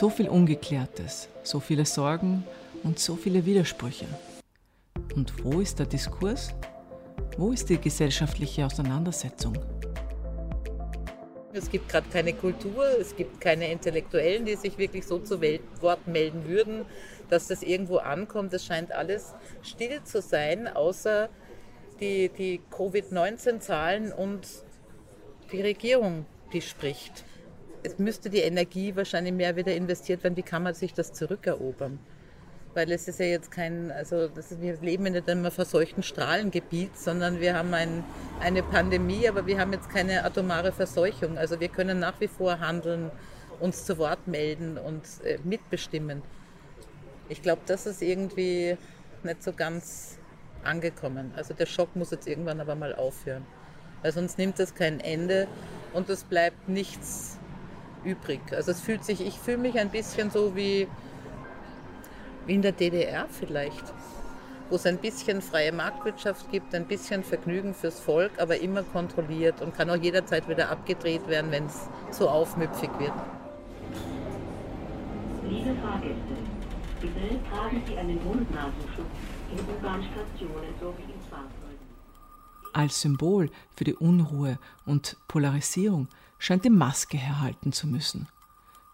So 0.00 0.08
viel 0.08 0.30
Ungeklärtes, 0.30 1.28
so 1.42 1.60
viele 1.60 1.84
Sorgen 1.84 2.42
und 2.84 2.98
so 2.98 3.16
viele 3.16 3.44
Widersprüche. 3.44 4.06
Und 5.14 5.44
wo 5.44 5.60
ist 5.60 5.78
der 5.78 5.84
Diskurs? 5.84 6.54
Wo 7.36 7.52
ist 7.52 7.68
die 7.68 7.76
gesellschaftliche 7.76 8.64
Auseinandersetzung? 8.64 9.58
Es 11.52 11.70
gibt 11.70 11.90
gerade 11.90 12.08
keine 12.08 12.32
Kultur, 12.32 12.82
es 12.98 13.14
gibt 13.14 13.42
keine 13.42 13.70
Intellektuellen, 13.70 14.46
die 14.46 14.54
sich 14.54 14.78
wirklich 14.78 15.06
so 15.06 15.18
zu 15.18 15.38
Wort 15.82 16.06
melden 16.06 16.48
würden, 16.48 16.86
dass 17.28 17.48
das 17.48 17.62
irgendwo 17.62 17.98
ankommt. 17.98 18.54
Es 18.54 18.64
scheint 18.64 18.92
alles 18.92 19.34
still 19.60 20.02
zu 20.04 20.22
sein, 20.22 20.66
außer 20.66 21.28
die, 22.00 22.30
die 22.30 22.62
Covid-19-Zahlen 22.70 24.14
und 24.14 24.48
die 25.52 25.60
Regierung, 25.60 26.24
die 26.54 26.62
spricht. 26.62 27.26
Es 27.82 27.98
müsste 27.98 28.30
die 28.30 28.40
Energie 28.40 28.94
wahrscheinlich 28.94 29.32
mehr 29.32 29.56
wieder 29.56 29.74
investiert 29.74 30.22
werden. 30.22 30.36
Wie 30.36 30.42
kann 30.42 30.62
man 30.62 30.74
sich 30.74 30.92
das 30.92 31.12
zurückerobern? 31.12 31.98
weil 32.74 32.90
es 32.92 33.08
ist 33.08 33.18
ja 33.18 33.26
jetzt 33.26 33.50
kein, 33.50 33.90
also 33.90 34.26
ist, 34.26 34.60
wir 34.60 34.76
leben 34.80 35.06
in 35.06 35.16
einem 35.16 35.50
verseuchten 35.50 36.02
Strahlengebiet, 36.02 36.96
sondern 36.96 37.40
wir 37.40 37.54
haben 37.54 37.74
ein, 37.74 38.04
eine 38.40 38.62
Pandemie, 38.62 39.28
aber 39.28 39.46
wir 39.46 39.58
haben 39.58 39.72
jetzt 39.72 39.90
keine 39.90 40.24
atomare 40.24 40.72
Verseuchung. 40.72 41.36
Also 41.36 41.58
wir 41.58 41.68
können 41.68 41.98
nach 41.98 42.20
wie 42.20 42.28
vor 42.28 42.60
handeln, 42.60 43.10
uns 43.58 43.84
zu 43.84 43.98
Wort 43.98 44.26
melden 44.26 44.78
und 44.78 45.02
äh, 45.24 45.38
mitbestimmen. 45.44 46.22
Ich 47.28 47.42
glaube, 47.42 47.62
das 47.66 47.86
ist 47.86 48.02
irgendwie 48.02 48.76
nicht 49.22 49.42
so 49.42 49.52
ganz 49.52 50.18
angekommen. 50.62 51.32
Also 51.36 51.54
der 51.54 51.66
Schock 51.66 51.94
muss 51.96 52.10
jetzt 52.10 52.26
irgendwann 52.26 52.60
aber 52.60 52.74
mal 52.74 52.94
aufhören, 52.94 53.44
weil 54.02 54.12
sonst 54.12 54.38
nimmt 54.38 54.58
das 54.58 54.74
kein 54.74 55.00
Ende 55.00 55.48
und 55.92 56.08
es 56.08 56.24
bleibt 56.24 56.68
nichts 56.68 57.39
übrig. 58.04 58.40
Also 58.52 58.70
es 58.70 58.80
fühlt 58.80 59.04
sich, 59.04 59.20
ich 59.20 59.38
fühle 59.38 59.58
mich 59.58 59.78
ein 59.78 59.90
bisschen 59.90 60.30
so 60.30 60.54
wie 60.56 60.88
wie 62.46 62.54
in 62.54 62.62
der 62.62 62.72
DDR 62.72 63.26
vielleicht, 63.28 63.84
wo 64.68 64.76
es 64.76 64.86
ein 64.86 64.98
bisschen 64.98 65.42
freie 65.42 65.72
Marktwirtschaft 65.72 66.50
gibt, 66.50 66.74
ein 66.74 66.86
bisschen 66.86 67.22
Vergnügen 67.22 67.74
fürs 67.74 68.00
Volk, 68.00 68.32
aber 68.38 68.58
immer 68.58 68.82
kontrolliert 68.82 69.60
und 69.62 69.76
kann 69.76 69.90
auch 69.90 69.96
jederzeit 69.96 70.48
wieder 70.48 70.70
abgedreht 70.70 71.26
werden, 71.28 71.50
wenn 71.50 71.66
es 71.66 71.88
so 72.10 72.28
aufmüpfig 72.28 72.90
wird. 72.98 73.12
Liebe 75.48 75.74
Fahrgäste, 75.80 76.34
bitte 77.00 77.38
tragen 77.50 77.82
Sie 77.86 77.96
einen 77.96 78.24
Mund-Nasenschutz 78.24 79.06
in 79.52 79.58
U-Bahn-Stationen 79.58 80.74
sowie 80.80 81.02
in 81.02 81.20
Fahrzeugen. 81.28 81.50
Als 82.72 83.00
Symbol 83.00 83.50
für 83.74 83.84
die 83.84 83.94
Unruhe 83.94 84.58
und 84.86 85.16
Polarisierung 85.26 86.06
scheint 86.40 86.64
die 86.64 86.70
Maske 86.70 87.16
herhalten 87.16 87.70
zu 87.70 87.86
müssen. 87.86 88.26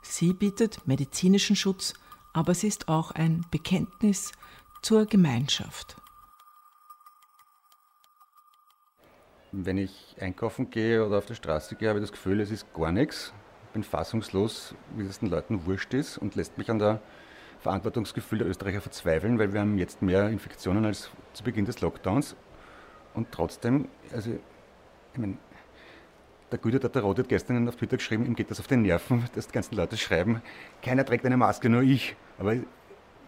Sie 0.03 0.35
bietet 0.35 0.87
medizinischen 0.87 1.57
Schutz 1.57 1.95
aber 2.37 2.53
sie 2.53 2.69
ist 2.69 2.89
auch 2.89 3.13
ein 3.13 3.47
Bekenntnis 3.51 4.33
zur 4.83 5.07
Gemeinschaft. 5.07 5.97
Wenn 9.53 9.79
ich 9.79 10.17
einkaufen 10.21 10.69
gehe 10.69 11.05
oder 11.05 11.17
auf 11.17 11.25
der 11.25 11.35
Straße 11.35 11.77
gehe, 11.77 11.89
habe 11.89 11.99
ich 11.99 12.03
das 12.03 12.13
Gefühl, 12.13 12.41
es 12.41 12.51
ist 12.51 12.75
gar 12.75 12.93
nichts. 12.93 13.33
Ich 13.69 13.73
bin 13.73 13.83
fassungslos, 13.83 14.75
wie 14.97 15.07
es 15.07 15.21
den 15.21 15.31
Leuten 15.31 15.65
wurscht 15.65 15.95
ist 15.95 16.19
und 16.19 16.35
lässt 16.35 16.59
mich 16.59 16.71
an 16.71 16.79
der 16.79 17.01
Verantwortungsgefühl 17.61 18.41
der 18.41 18.49
Österreicher 18.49 18.83
verzweifeln, 18.83 19.39
weil 19.39 19.55
wir 19.55 19.61
haben 19.61 19.79
jetzt 19.79 20.03
mehr 20.03 20.29
Infektionen 20.29 20.85
als 20.85 21.11
zu 21.33 21.43
Beginn 21.43 21.65
des 21.65 21.81
Lockdowns. 21.81 22.37
Und 23.15 23.33
trotzdem, 23.33 23.89
also, 24.13 24.39
ich 25.15 25.19
meine, 25.19 25.39
der 26.57 26.63
gute 26.63 26.81
Tatarot 26.81 27.19
hat 27.19 27.29
gestern 27.29 27.69
auf 27.69 27.77
Twitter 27.77 27.99
geschrieben, 27.99 28.25
ihm 28.25 28.35
geht 28.35 28.51
das 28.51 28.61
auf 28.61 28.67
den 28.67 28.83
Nerven, 28.83 29.25
dass 29.35 29.47
die 29.47 29.53
ganzen 29.53 29.75
Leute 29.77 29.97
schreiben, 29.97 30.41
keiner 30.83 31.05
trägt 31.05 31.27
eine 31.27 31.37
Maske, 31.37 31.69
nur 31.69 31.83
ich. 31.83 32.17
Aber 32.39 32.55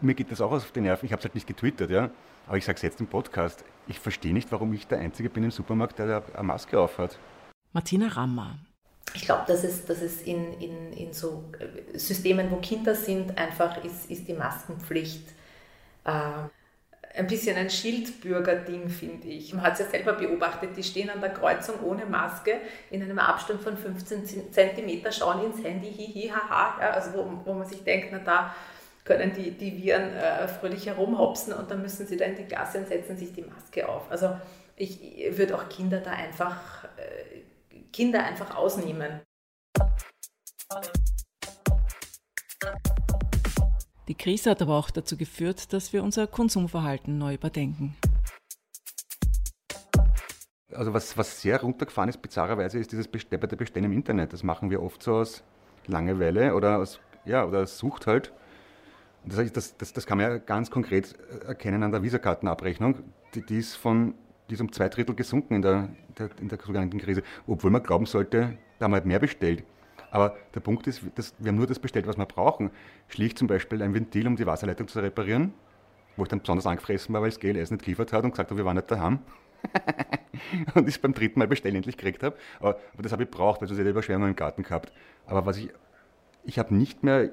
mir 0.01 0.15
geht 0.15 0.33
das 0.33 0.41
auch 0.41 0.53
auf 0.53 0.73
den 0.73 0.85
Nerven. 0.85 1.07
Ich 1.07 1.13
habe 1.13 1.21
es 1.21 1.25
halt 1.25 1.35
nicht 1.35 1.47
getwittert, 1.47 1.91
ja. 1.91 2.11
Aber 2.47 2.57
ich 2.57 2.65
sage 2.65 2.77
es 2.77 2.83
jetzt 2.83 3.01
im 3.01 3.07
Podcast. 3.07 3.65
Ich 3.87 4.01
verstehe 4.01 4.33
nicht, 4.33 4.51
warum 4.51 4.73
ich 4.73 4.87
der 4.87 4.99
Einzige 4.99 5.29
bin 5.29 5.45
im 5.45 5.51
Supermarkt, 5.51 5.99
der 5.99 6.23
eine 6.33 6.43
Maske 6.43 6.81
aufhat. 6.81 7.19
Martina 7.73 8.09
Rammer. 8.09 8.59
Ich 9.15 9.23
glaube, 9.23 9.45
dass 9.47 9.65
es, 9.65 9.85
dass 9.85 10.01
es 10.01 10.23
in, 10.23 10.55
in, 10.55 10.93
in 10.93 11.13
so 11.13 11.45
Systemen, 11.95 12.51
wo 12.51 12.57
Kinder 12.57 12.95
sind, 12.95 13.37
einfach 13.37 13.85
ist, 13.85 14.11
ist 14.11 14.27
die 14.29 14.35
Maskenpflicht 14.35 15.29
äh, 16.05 16.11
ein 17.19 17.27
bisschen 17.27 17.57
ein 17.57 17.69
Schildbürger-Ding, 17.69 18.89
finde 18.89 19.27
ich. 19.27 19.53
Man 19.53 19.65
hat 19.65 19.73
es 19.75 19.81
ja 19.81 19.87
selber 19.87 20.13
beobachtet, 20.13 20.77
die 20.77 20.85
stehen 20.85 21.11
an 21.11 21.21
der 21.21 21.31
Kreuzung 21.31 21.83
ohne 21.83 22.07
Maske, 22.07 22.61
in 22.91 23.03
einem 23.03 23.19
Abstand 23.19 23.61
von 23.61 23.77
15 23.77 24.53
cm, 24.53 25.13
schauen 25.13 25.45
ins 25.45 25.65
Handy, 25.65 25.93
hihi, 25.93 26.29
haha, 26.29 26.81
ja, 26.81 26.91
also 26.91 27.15
wo, 27.15 27.41
wo 27.45 27.53
man 27.55 27.67
sich 27.67 27.83
denkt, 27.83 28.09
na 28.13 28.19
da 28.19 28.55
können 29.05 29.33
die, 29.35 29.51
die 29.51 29.83
Viren 29.83 30.15
äh, 30.15 30.47
fröhlich 30.47 30.87
herumhopsen 30.87 31.55
und 31.55 31.71
dann 31.71 31.83
müssen 31.83 32.07
sie 32.07 32.17
da 32.17 32.27
in 32.27 32.37
die 32.37 32.45
Klasse 32.45 32.79
und 32.79 32.89
setzen 32.89 33.17
sich 33.17 33.33
die 33.33 33.43
Maske 33.43 33.89
auf. 33.89 34.11
Also 34.11 34.37
ich 34.77 35.01
würde 35.37 35.57
auch 35.57 35.69
Kinder 35.69 35.99
da 35.99 36.13
einfach, 36.13 36.85
äh, 36.97 37.81
Kinder 37.93 38.23
einfach 38.23 38.57
ausnehmen. 38.57 39.23
Die 44.09 44.15
Krise 44.15 44.51
hat 44.51 44.63
aber 44.63 44.75
auch 44.75 44.91
dazu 44.91 45.19
geführt, 45.19 45.75
dass 45.75 45.93
wir 45.93 46.03
unser 46.03 46.27
Konsumverhalten 46.27 47.19
neu 47.19 47.35
überdenken. 47.35 47.95
Also 50.73 50.95
was, 50.95 51.19
was 51.19 51.43
sehr 51.43 51.61
runtergefahren 51.61 52.09
ist, 52.09 52.23
bizarrerweise, 52.23 52.79
ist 52.79 52.91
dieses 52.91 53.07
depperte 53.11 53.57
Bestellen 53.57 53.85
im 53.85 53.93
Internet. 53.93 54.33
Das 54.33 54.43
machen 54.43 54.71
wir 54.71 54.83
oft 54.83 55.03
so 55.03 55.17
aus 55.17 55.43
Langeweile 55.87 56.55
oder 56.55 56.79
aus, 56.79 57.01
ja, 57.27 57.45
oder 57.45 57.61
aus 57.63 57.77
Sucht 57.77 58.07
halt. 58.07 58.33
Das, 59.25 59.53
das, 59.77 59.93
das, 59.93 60.07
kann 60.07 60.17
man 60.17 60.31
ja 60.31 60.39
ganz 60.39 60.71
konkret 60.71 61.15
erkennen 61.47 61.83
an 61.83 61.93
der 61.93 62.03
Visakartenabrechnung. 62.03 62.97
Die, 63.35 63.45
die, 63.45 63.59
ist 63.59 63.75
von, 63.75 64.15
die 64.49 64.55
ist 64.55 64.61
um 64.63 64.73
zwei 64.73 64.89
Drittel 64.89 65.15
gesunken 65.15 65.57
in 65.57 65.63
der, 65.63 65.91
der, 66.17 66.31
in 66.41 66.49
der 66.49 66.59
sogenannten 66.59 66.99
Krise, 66.99 67.23
obwohl 67.47 67.71
man 67.71 67.83
glauben 67.83 68.07
sollte, 68.07 68.57
da 68.79 68.85
haben 68.85 68.93
wir 68.93 68.97
halt 68.97 69.07
mehr 69.07 69.19
bestellt. 69.19 69.65
Aber 70.11 70.37
der 70.55 70.61
Punkt 70.61 70.87
ist, 70.87 71.03
wir 71.05 71.49
haben 71.49 71.57
nur 71.57 71.67
das 71.67 71.79
bestellt, 71.79 72.07
was 72.07 72.17
wir 72.17 72.27
brauchen. 72.27 72.71
Schlicht 73.09 73.39
zum 73.39 73.47
Beispiel 73.47 73.83
ein 73.83 73.95
Ventil, 73.95 74.27
um 74.27 74.37
die 74.37 74.47
Wasserleitung 74.47 74.89
zu 74.89 75.01
reparieren, 75.01 75.53
wo 76.17 76.23
ich 76.23 76.29
dann 76.29 76.41
besonders 76.41 76.67
angefressen 76.67 77.15
war, 77.15 77.23
weil 77.23 77.31
das 77.31 77.41
GLS 77.41 77.71
nicht 77.71 77.85
geliefert 77.85 78.13
hat 78.13 78.25
und 78.25 78.31
gesagt 78.31 78.51
habe, 78.51 78.59
wir 78.59 78.65
waren 78.65 78.77
nicht 78.77 78.91
daheim. 78.91 79.21
und 80.75 80.89
ich 80.89 80.95
es 80.95 81.01
beim 81.01 81.15
dritten 81.15 81.39
Mal 81.39 81.49
bestellen 81.49 81.77
endlich 81.77 81.97
gekriegt 81.97 82.23
habe. 82.23 82.37
Aber, 82.61 82.79
aber 82.93 83.03
das 83.03 83.13
habe 83.13 83.25
ich 83.25 83.31
braucht, 83.31 83.61
weil 83.61 83.69
sonst 83.69 83.79
hätte 83.79 83.89
ich 83.89 83.93
Überschwemmung 83.93 84.29
im 84.29 84.37
Garten 84.37 84.63
gehabt. 84.63 84.93
Aber 85.27 85.47
was 85.47 85.59
ich, 85.59 85.71
ich 86.45 86.59
habe 86.59 86.75
nicht 86.75 87.03
mehr 87.03 87.31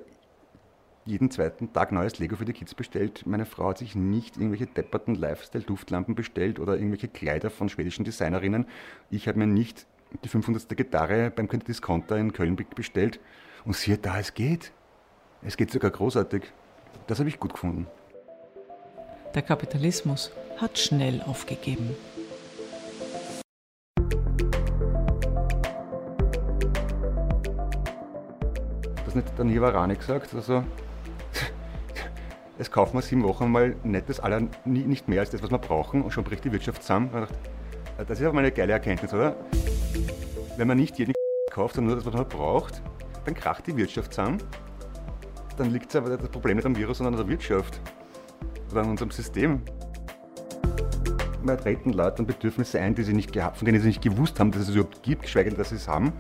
jeden 1.06 1.30
zweiten 1.30 1.72
Tag 1.72 1.92
neues 1.92 2.18
Lego 2.18 2.36
für 2.36 2.46
die 2.46 2.54
Kids 2.54 2.74
bestellt. 2.74 3.28
Meine 3.28 3.46
Frau 3.46 3.70
hat 3.70 3.78
sich 3.78 3.96
nicht 3.96 4.38
irgendwelche 4.38 4.66
depperten 4.66 5.14
Lifestyle-Duftlampen 5.14 6.16
bestellt 6.16 6.60
oder 6.60 6.76
irgendwelche 6.76 7.08
Kleider 7.08 7.52
von 7.52 7.70
schwedischen 7.70 8.06
Designerinnen. 8.06 8.66
Ich 9.12 9.28
habe 9.28 9.38
mir 9.38 9.46
nicht 9.46 9.86
die 10.24 10.30
500. 10.30 10.70
Gitarre 10.76 11.32
beim 11.32 11.48
Discounter 11.48 12.18
in 12.18 12.34
Köln 12.34 12.56
bestellt. 12.76 13.20
Und 13.66 13.76
siehe 13.76 13.98
da, 13.98 14.20
es 14.20 14.34
geht. 14.34 14.72
Es 15.42 15.58
geht 15.58 15.72
sogar 15.72 15.92
großartig. 15.92 16.44
Das 17.08 17.20
habe 17.20 17.30
ich 17.30 17.40
gut 17.40 17.54
gefunden. 17.54 17.88
Der 19.34 19.42
Kapitalismus 19.42 20.32
hat 20.58 20.80
schnell 20.80 21.22
aufgegeben. 21.22 21.96
Das 29.06 29.16
nicht 29.16 29.38
der 29.38 29.46
Nivarani 29.46 29.96
gesagt? 29.96 30.34
Also, 30.34 30.64
es 32.58 32.72
kaufen 32.72 32.98
wir 32.98 33.02
sieben 33.02 33.24
Wochen 33.24 33.52
mal 33.52 33.76
nicht, 33.84 34.10
das 34.10 34.20
aller, 34.20 34.48
nicht 34.64 35.08
mehr 35.08 35.20
als 35.20 35.32
das, 35.32 35.44
was 35.44 35.52
wir 35.52 35.58
brauchen 35.58 36.02
und 36.02 36.12
schon 36.12 36.24
bricht 36.24 36.46
die 36.46 36.52
Wirtschaft 36.52 36.82
zusammen. 36.82 37.10
Das 37.98 38.20
ist 38.20 38.26
aber 38.26 38.34
mal 38.34 38.40
eine 38.40 38.52
geile 38.52 38.74
Erkenntnis, 38.74 39.14
oder? 39.14 39.36
Wenn 40.58 40.68
man 40.68 40.78
nicht 40.78 40.98
jeden 40.98 41.14
kauft, 41.52 41.76
sondern 41.76 41.96
nur 41.96 42.04
das, 42.04 42.06
was 42.06 42.14
man 42.14 42.30
braucht, 42.30 42.82
dann 43.26 43.34
kracht 43.34 43.68
die 43.68 43.76
Wirtschaft 43.76 44.14
zusammen. 44.14 44.38
Dann 45.58 45.72
liegt 45.72 45.94
das 45.94 46.30
Problem 46.30 46.58
nicht 46.58 46.66
am 46.66 46.76
Virus, 46.76 46.98
sondern 46.98 47.16
an 47.16 47.20
der 47.20 47.30
Wirtschaft 47.30 47.80
oder 48.72 48.82
an 48.82 48.90
unserem 48.90 49.12
System. 49.12 49.62
Wir 51.44 51.58
treten 51.58 51.94
Leute 51.94 52.20
an 52.20 52.26
Bedürfnisse 52.26 52.80
ein, 52.80 52.96
die 52.96 53.04
sie 53.04 53.14
nicht 53.14 53.32
gehabt, 53.32 53.58
von 53.58 53.66
denen 53.66 53.80
sie 53.80 53.88
nicht 53.88 54.02
gewusst 54.02 54.40
haben, 54.40 54.52
dass 54.52 54.64
es 54.64 54.70
überhaupt 54.70 55.04
gibt, 55.04 55.24
geschweige 55.24 55.50
denn, 55.50 55.58
dass 55.58 55.70
sie 55.70 55.76
es 55.76 55.88
haben. 55.88 56.12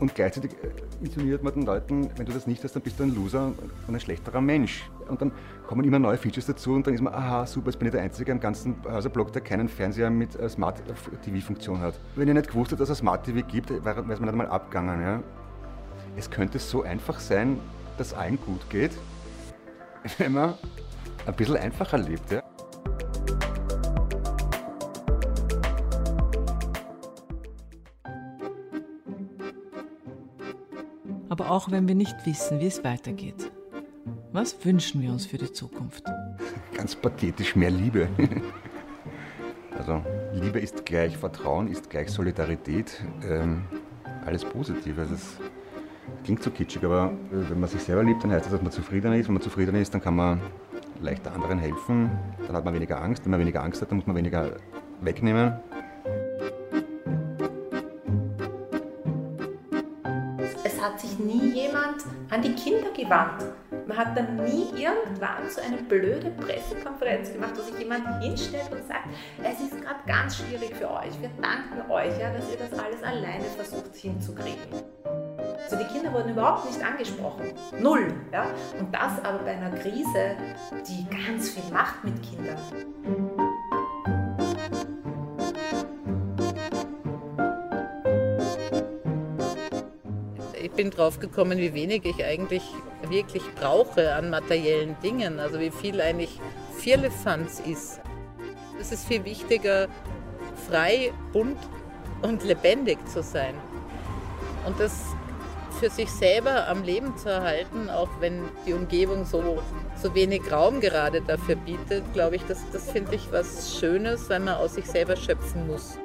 Und 0.00 0.14
gleichzeitig 0.14 0.52
äh, 0.62 1.04
insinuiert 1.04 1.42
man 1.42 1.54
den 1.54 1.62
Leuten, 1.64 2.10
wenn 2.16 2.26
du 2.26 2.32
das 2.32 2.46
nicht 2.46 2.62
hast, 2.62 2.74
dann 2.74 2.82
bist 2.82 2.98
du 2.98 3.04
ein 3.04 3.14
Loser 3.14 3.52
und 3.86 3.94
ein 3.94 4.00
schlechterer 4.00 4.40
Mensch. 4.40 4.88
Und 5.08 5.20
dann 5.20 5.32
kommen 5.66 5.84
immer 5.84 5.98
neue 5.98 6.16
Features 6.16 6.46
dazu 6.46 6.72
und 6.72 6.86
dann 6.86 6.94
ist 6.94 7.00
man, 7.00 7.14
aha, 7.14 7.46
super, 7.46 7.70
jetzt 7.70 7.78
bin 7.78 7.88
ich 7.88 7.92
der 7.92 8.02
Einzige 8.02 8.30
im 8.30 8.40
ganzen 8.40 8.76
Häuserblock, 8.84 9.32
der 9.32 9.42
keinen 9.42 9.68
Fernseher 9.68 10.10
mit 10.10 10.36
äh, 10.36 10.48
Smart 10.48 10.82
TV-Funktion 11.24 11.80
hat. 11.80 11.98
Wenn 12.14 12.28
ihr 12.28 12.34
nicht 12.34 12.48
gewusst 12.48 12.70
habt, 12.70 12.80
dass 12.80 12.90
es 12.90 12.98
Smart 12.98 13.24
TV 13.24 13.46
gibt, 13.46 13.70
wäre 13.70 14.00
es 14.00 14.20
mir 14.20 14.26
nicht 14.26 14.36
mal 14.36 14.46
abgegangen. 14.46 15.02
Ja? 15.02 15.22
Es 16.16 16.30
könnte 16.30 16.58
so 16.58 16.82
einfach 16.82 17.18
sein, 17.18 17.58
dass 17.96 18.14
allen 18.14 18.38
gut 18.40 18.68
geht, 18.70 18.92
wenn 20.18 20.32
man 20.32 20.54
ein 21.26 21.34
bisschen 21.34 21.56
einfacher 21.56 21.98
lebt. 21.98 22.30
Ja? 22.30 22.47
Auch 31.58 31.72
wenn 31.72 31.88
wir 31.88 31.96
nicht 31.96 32.14
wissen, 32.24 32.60
wie 32.60 32.68
es 32.68 32.84
weitergeht. 32.84 33.50
Was 34.30 34.64
wünschen 34.64 35.02
wir 35.02 35.10
uns 35.10 35.26
für 35.26 35.38
die 35.38 35.52
Zukunft? 35.52 36.04
Ganz 36.72 36.94
pathetisch 36.94 37.56
mehr 37.56 37.70
Liebe. 37.70 38.08
Also 39.76 40.02
Liebe 40.32 40.58
ist 40.58 40.84
gleich 40.84 41.16
Vertrauen, 41.16 41.68
ist 41.68 41.88
gleich 41.88 42.10
Solidarität, 42.10 43.00
ähm, 43.22 43.62
alles 44.26 44.44
Positive. 44.44 45.06
Das 45.08 45.36
klingt 46.24 46.42
so 46.42 46.50
kitschig, 46.50 46.84
aber 46.84 47.12
äh, 47.30 47.48
wenn 47.48 47.60
man 47.60 47.68
sich 47.68 47.82
selber 47.82 48.02
liebt, 48.02 48.24
dann 48.24 48.32
heißt 48.32 48.46
das, 48.46 48.52
dass 48.52 48.62
man 48.62 48.72
zufrieden 48.72 49.12
ist. 49.12 49.28
Wenn 49.28 49.34
man 49.34 49.42
zufrieden 49.42 49.76
ist, 49.76 49.94
dann 49.94 50.00
kann 50.00 50.16
man 50.16 50.40
leichter 51.00 51.32
anderen 51.32 51.60
helfen, 51.60 52.10
dann 52.44 52.56
hat 52.56 52.64
man 52.64 52.74
weniger 52.74 53.00
Angst. 53.00 53.24
Wenn 53.24 53.30
man 53.30 53.38
weniger 53.38 53.62
Angst 53.62 53.80
hat, 53.80 53.90
dann 53.90 53.98
muss 53.98 54.06
man 54.08 54.16
weniger 54.16 54.56
wegnehmen. 55.00 55.52
Es 60.78 60.84
hat 60.84 61.00
sich 61.00 61.18
nie 61.18 61.54
jemand 61.54 62.04
an 62.30 62.40
die 62.40 62.52
Kinder 62.52 62.92
gewandt. 62.92 63.42
Man 63.88 63.96
hat 63.96 64.16
dann 64.16 64.44
nie 64.44 64.68
irgendwann 64.76 65.50
so 65.50 65.60
eine 65.60 65.76
blöde 65.76 66.30
Pressekonferenz 66.30 67.32
gemacht, 67.32 67.54
wo 67.56 67.62
sich 67.62 67.76
jemand 67.80 68.22
hinstellt 68.22 68.70
und 68.70 68.86
sagt, 68.86 69.08
es 69.42 69.60
ist 69.60 69.82
gerade 69.82 69.98
ganz 70.06 70.36
schwierig 70.36 70.76
für 70.76 70.88
euch. 70.88 71.20
Wir 71.20 71.30
danken 71.42 71.90
euch, 71.90 72.16
ja, 72.20 72.32
dass 72.32 72.48
ihr 72.52 72.58
das 72.58 72.78
alles 72.78 73.02
alleine 73.02 73.44
versucht 73.56 73.96
hinzukriegen. 73.96 74.84
Also 75.64 75.76
die 75.76 75.92
Kinder 75.92 76.12
wurden 76.12 76.30
überhaupt 76.30 76.66
nicht 76.66 76.80
angesprochen. 76.80 77.52
Null. 77.80 78.14
Ja? 78.32 78.46
Und 78.78 78.94
das 78.94 79.18
aber 79.24 79.38
bei 79.38 79.56
einer 79.56 79.76
Krise, 79.78 80.36
die 80.86 81.06
ganz 81.10 81.50
viel 81.50 81.72
macht 81.72 82.04
mit 82.04 82.14
Kindern. 82.22 82.56
Bin 90.78 90.90
drauf 90.92 91.18
gekommen, 91.18 91.58
wie 91.58 91.74
wenig 91.74 92.04
ich 92.04 92.24
eigentlich 92.24 92.62
wirklich 93.08 93.42
brauche 93.56 94.14
an 94.14 94.30
materiellen 94.30 94.94
Dingen. 95.02 95.40
Also 95.40 95.58
wie 95.58 95.72
viel 95.72 96.00
eigentlich 96.00 96.40
Firlefanz 96.78 97.58
ist. 97.58 98.00
Es 98.80 98.92
ist 98.92 99.04
viel 99.04 99.24
wichtiger, 99.24 99.88
frei, 100.68 101.12
bunt 101.32 101.58
und 102.22 102.44
lebendig 102.44 102.96
zu 103.08 103.24
sein. 103.24 103.54
Und 104.66 104.78
das 104.78 104.92
für 105.80 105.90
sich 105.90 106.12
selber 106.12 106.68
am 106.68 106.84
Leben 106.84 107.16
zu 107.16 107.28
erhalten, 107.28 107.90
auch 107.90 108.10
wenn 108.20 108.44
die 108.64 108.72
Umgebung 108.72 109.24
so, 109.24 109.60
so 110.00 110.14
wenig 110.14 110.42
Raum 110.52 110.80
gerade 110.80 111.22
dafür 111.22 111.56
bietet, 111.56 112.04
glaube 112.12 112.36
ich, 112.36 112.44
das, 112.44 112.58
das 112.72 112.88
finde 112.88 113.16
ich 113.16 113.32
was 113.32 113.76
Schönes, 113.80 114.30
weil 114.30 114.38
man 114.38 114.54
aus 114.54 114.74
sich 114.74 114.86
selber 114.86 115.16
schöpfen 115.16 115.66
muss. 115.66 115.98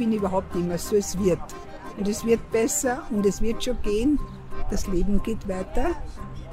Bin 0.00 0.12
überhaupt 0.14 0.54
immer 0.54 0.78
so, 0.78 0.96
es 0.96 1.18
wird. 1.18 1.38
Und 1.98 2.08
es 2.08 2.24
wird 2.24 2.50
besser 2.50 3.02
und 3.10 3.26
es 3.26 3.42
wird 3.42 3.62
schon 3.62 3.82
gehen. 3.82 4.18
Das 4.70 4.86
Leben 4.86 5.22
geht 5.22 5.46
weiter. 5.46 5.90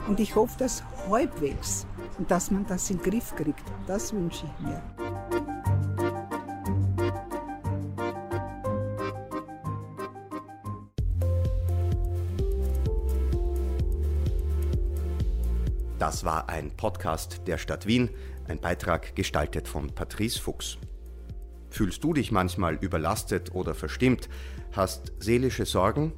Und 0.09 0.19
ich 0.19 0.35
hoffe, 0.35 0.57
dass 0.59 0.83
halbwegs 1.09 1.87
und 2.17 2.29
dass 2.29 2.51
man 2.51 2.65
das 2.67 2.89
in 2.89 2.97
den 2.97 3.09
Griff 3.09 3.33
kriegt. 3.37 3.63
Das 3.87 4.11
wünsche 4.11 4.45
ich 4.45 4.65
mir. 4.65 4.83
Das 15.97 16.25
war 16.25 16.49
ein 16.49 16.71
Podcast 16.75 17.43
der 17.47 17.57
Stadt 17.57 17.87
Wien, 17.87 18.09
ein 18.49 18.59
Beitrag 18.59 19.15
gestaltet 19.15 19.69
von 19.69 19.87
Patrice 19.95 20.37
Fuchs. 20.37 20.77
Fühlst 21.77 22.03
du 22.03 22.11
dich 22.11 22.31
manchmal 22.31 22.73
überlastet 22.81 23.53
oder 23.53 23.75
verstimmt, 23.75 24.29
hast 24.71 25.13
seelische 25.19 25.67
Sorgen? 25.67 26.11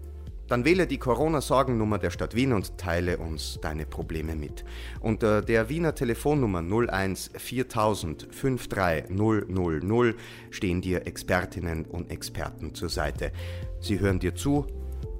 Dann 0.47 0.63
wähle 0.63 0.87
die 0.87 0.99
Corona-Sorgennummer 0.99 1.97
der 1.97 2.11
Stadt 2.11 2.33
Wien 2.33 2.53
und 2.53 2.77
teile 2.77 3.17
uns 3.17 3.59
deine 3.61 3.85
Probleme 3.85 4.37
mit. 4.37 4.63
Unter 5.01 5.41
der 5.41 5.67
Wiener 5.67 5.93
Telefonnummer 5.93 6.61
01 6.61 7.31
4000 7.35 8.29
53 8.31 9.09
000 9.09 10.15
stehen 10.49 10.79
dir 10.79 11.05
Expertinnen 11.05 11.83
und 11.83 12.09
Experten 12.09 12.73
zur 12.73 12.87
Seite. 12.87 13.33
Sie 13.81 13.99
hören 13.99 14.19
dir 14.19 14.35
zu 14.35 14.65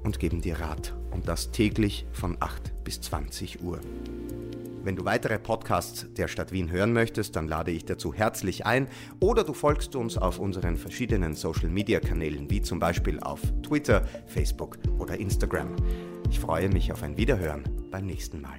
und 0.04 0.20
geben 0.20 0.40
dir 0.40 0.58
Rat. 0.58 0.96
Und 1.10 1.28
das 1.28 1.50
täglich 1.50 2.06
von 2.12 2.38
8 2.40 2.82
bis 2.82 3.02
20 3.02 3.62
Uhr. 3.62 3.78
Wenn 4.82 4.96
du 4.96 5.04
weitere 5.04 5.38
Podcasts 5.38 6.06
der 6.14 6.26
Stadt 6.26 6.52
Wien 6.52 6.70
hören 6.70 6.92
möchtest, 6.92 7.36
dann 7.36 7.48
lade 7.48 7.70
ich 7.70 7.84
dazu 7.84 8.14
herzlich 8.14 8.64
ein 8.64 8.88
oder 9.20 9.44
du 9.44 9.52
folgst 9.52 9.94
uns 9.94 10.16
auf 10.16 10.38
unseren 10.38 10.76
verschiedenen 10.78 11.34
Social-Media-Kanälen, 11.34 12.50
wie 12.50 12.62
zum 12.62 12.78
Beispiel 12.78 13.20
auf 13.20 13.40
Twitter, 13.62 14.02
Facebook 14.26 14.78
oder 14.98 15.18
Instagram. 15.18 15.76
Ich 16.30 16.40
freue 16.40 16.70
mich 16.70 16.92
auf 16.92 17.02
ein 17.02 17.18
Wiederhören 17.18 17.64
beim 17.90 18.06
nächsten 18.06 18.40
Mal. 18.40 18.58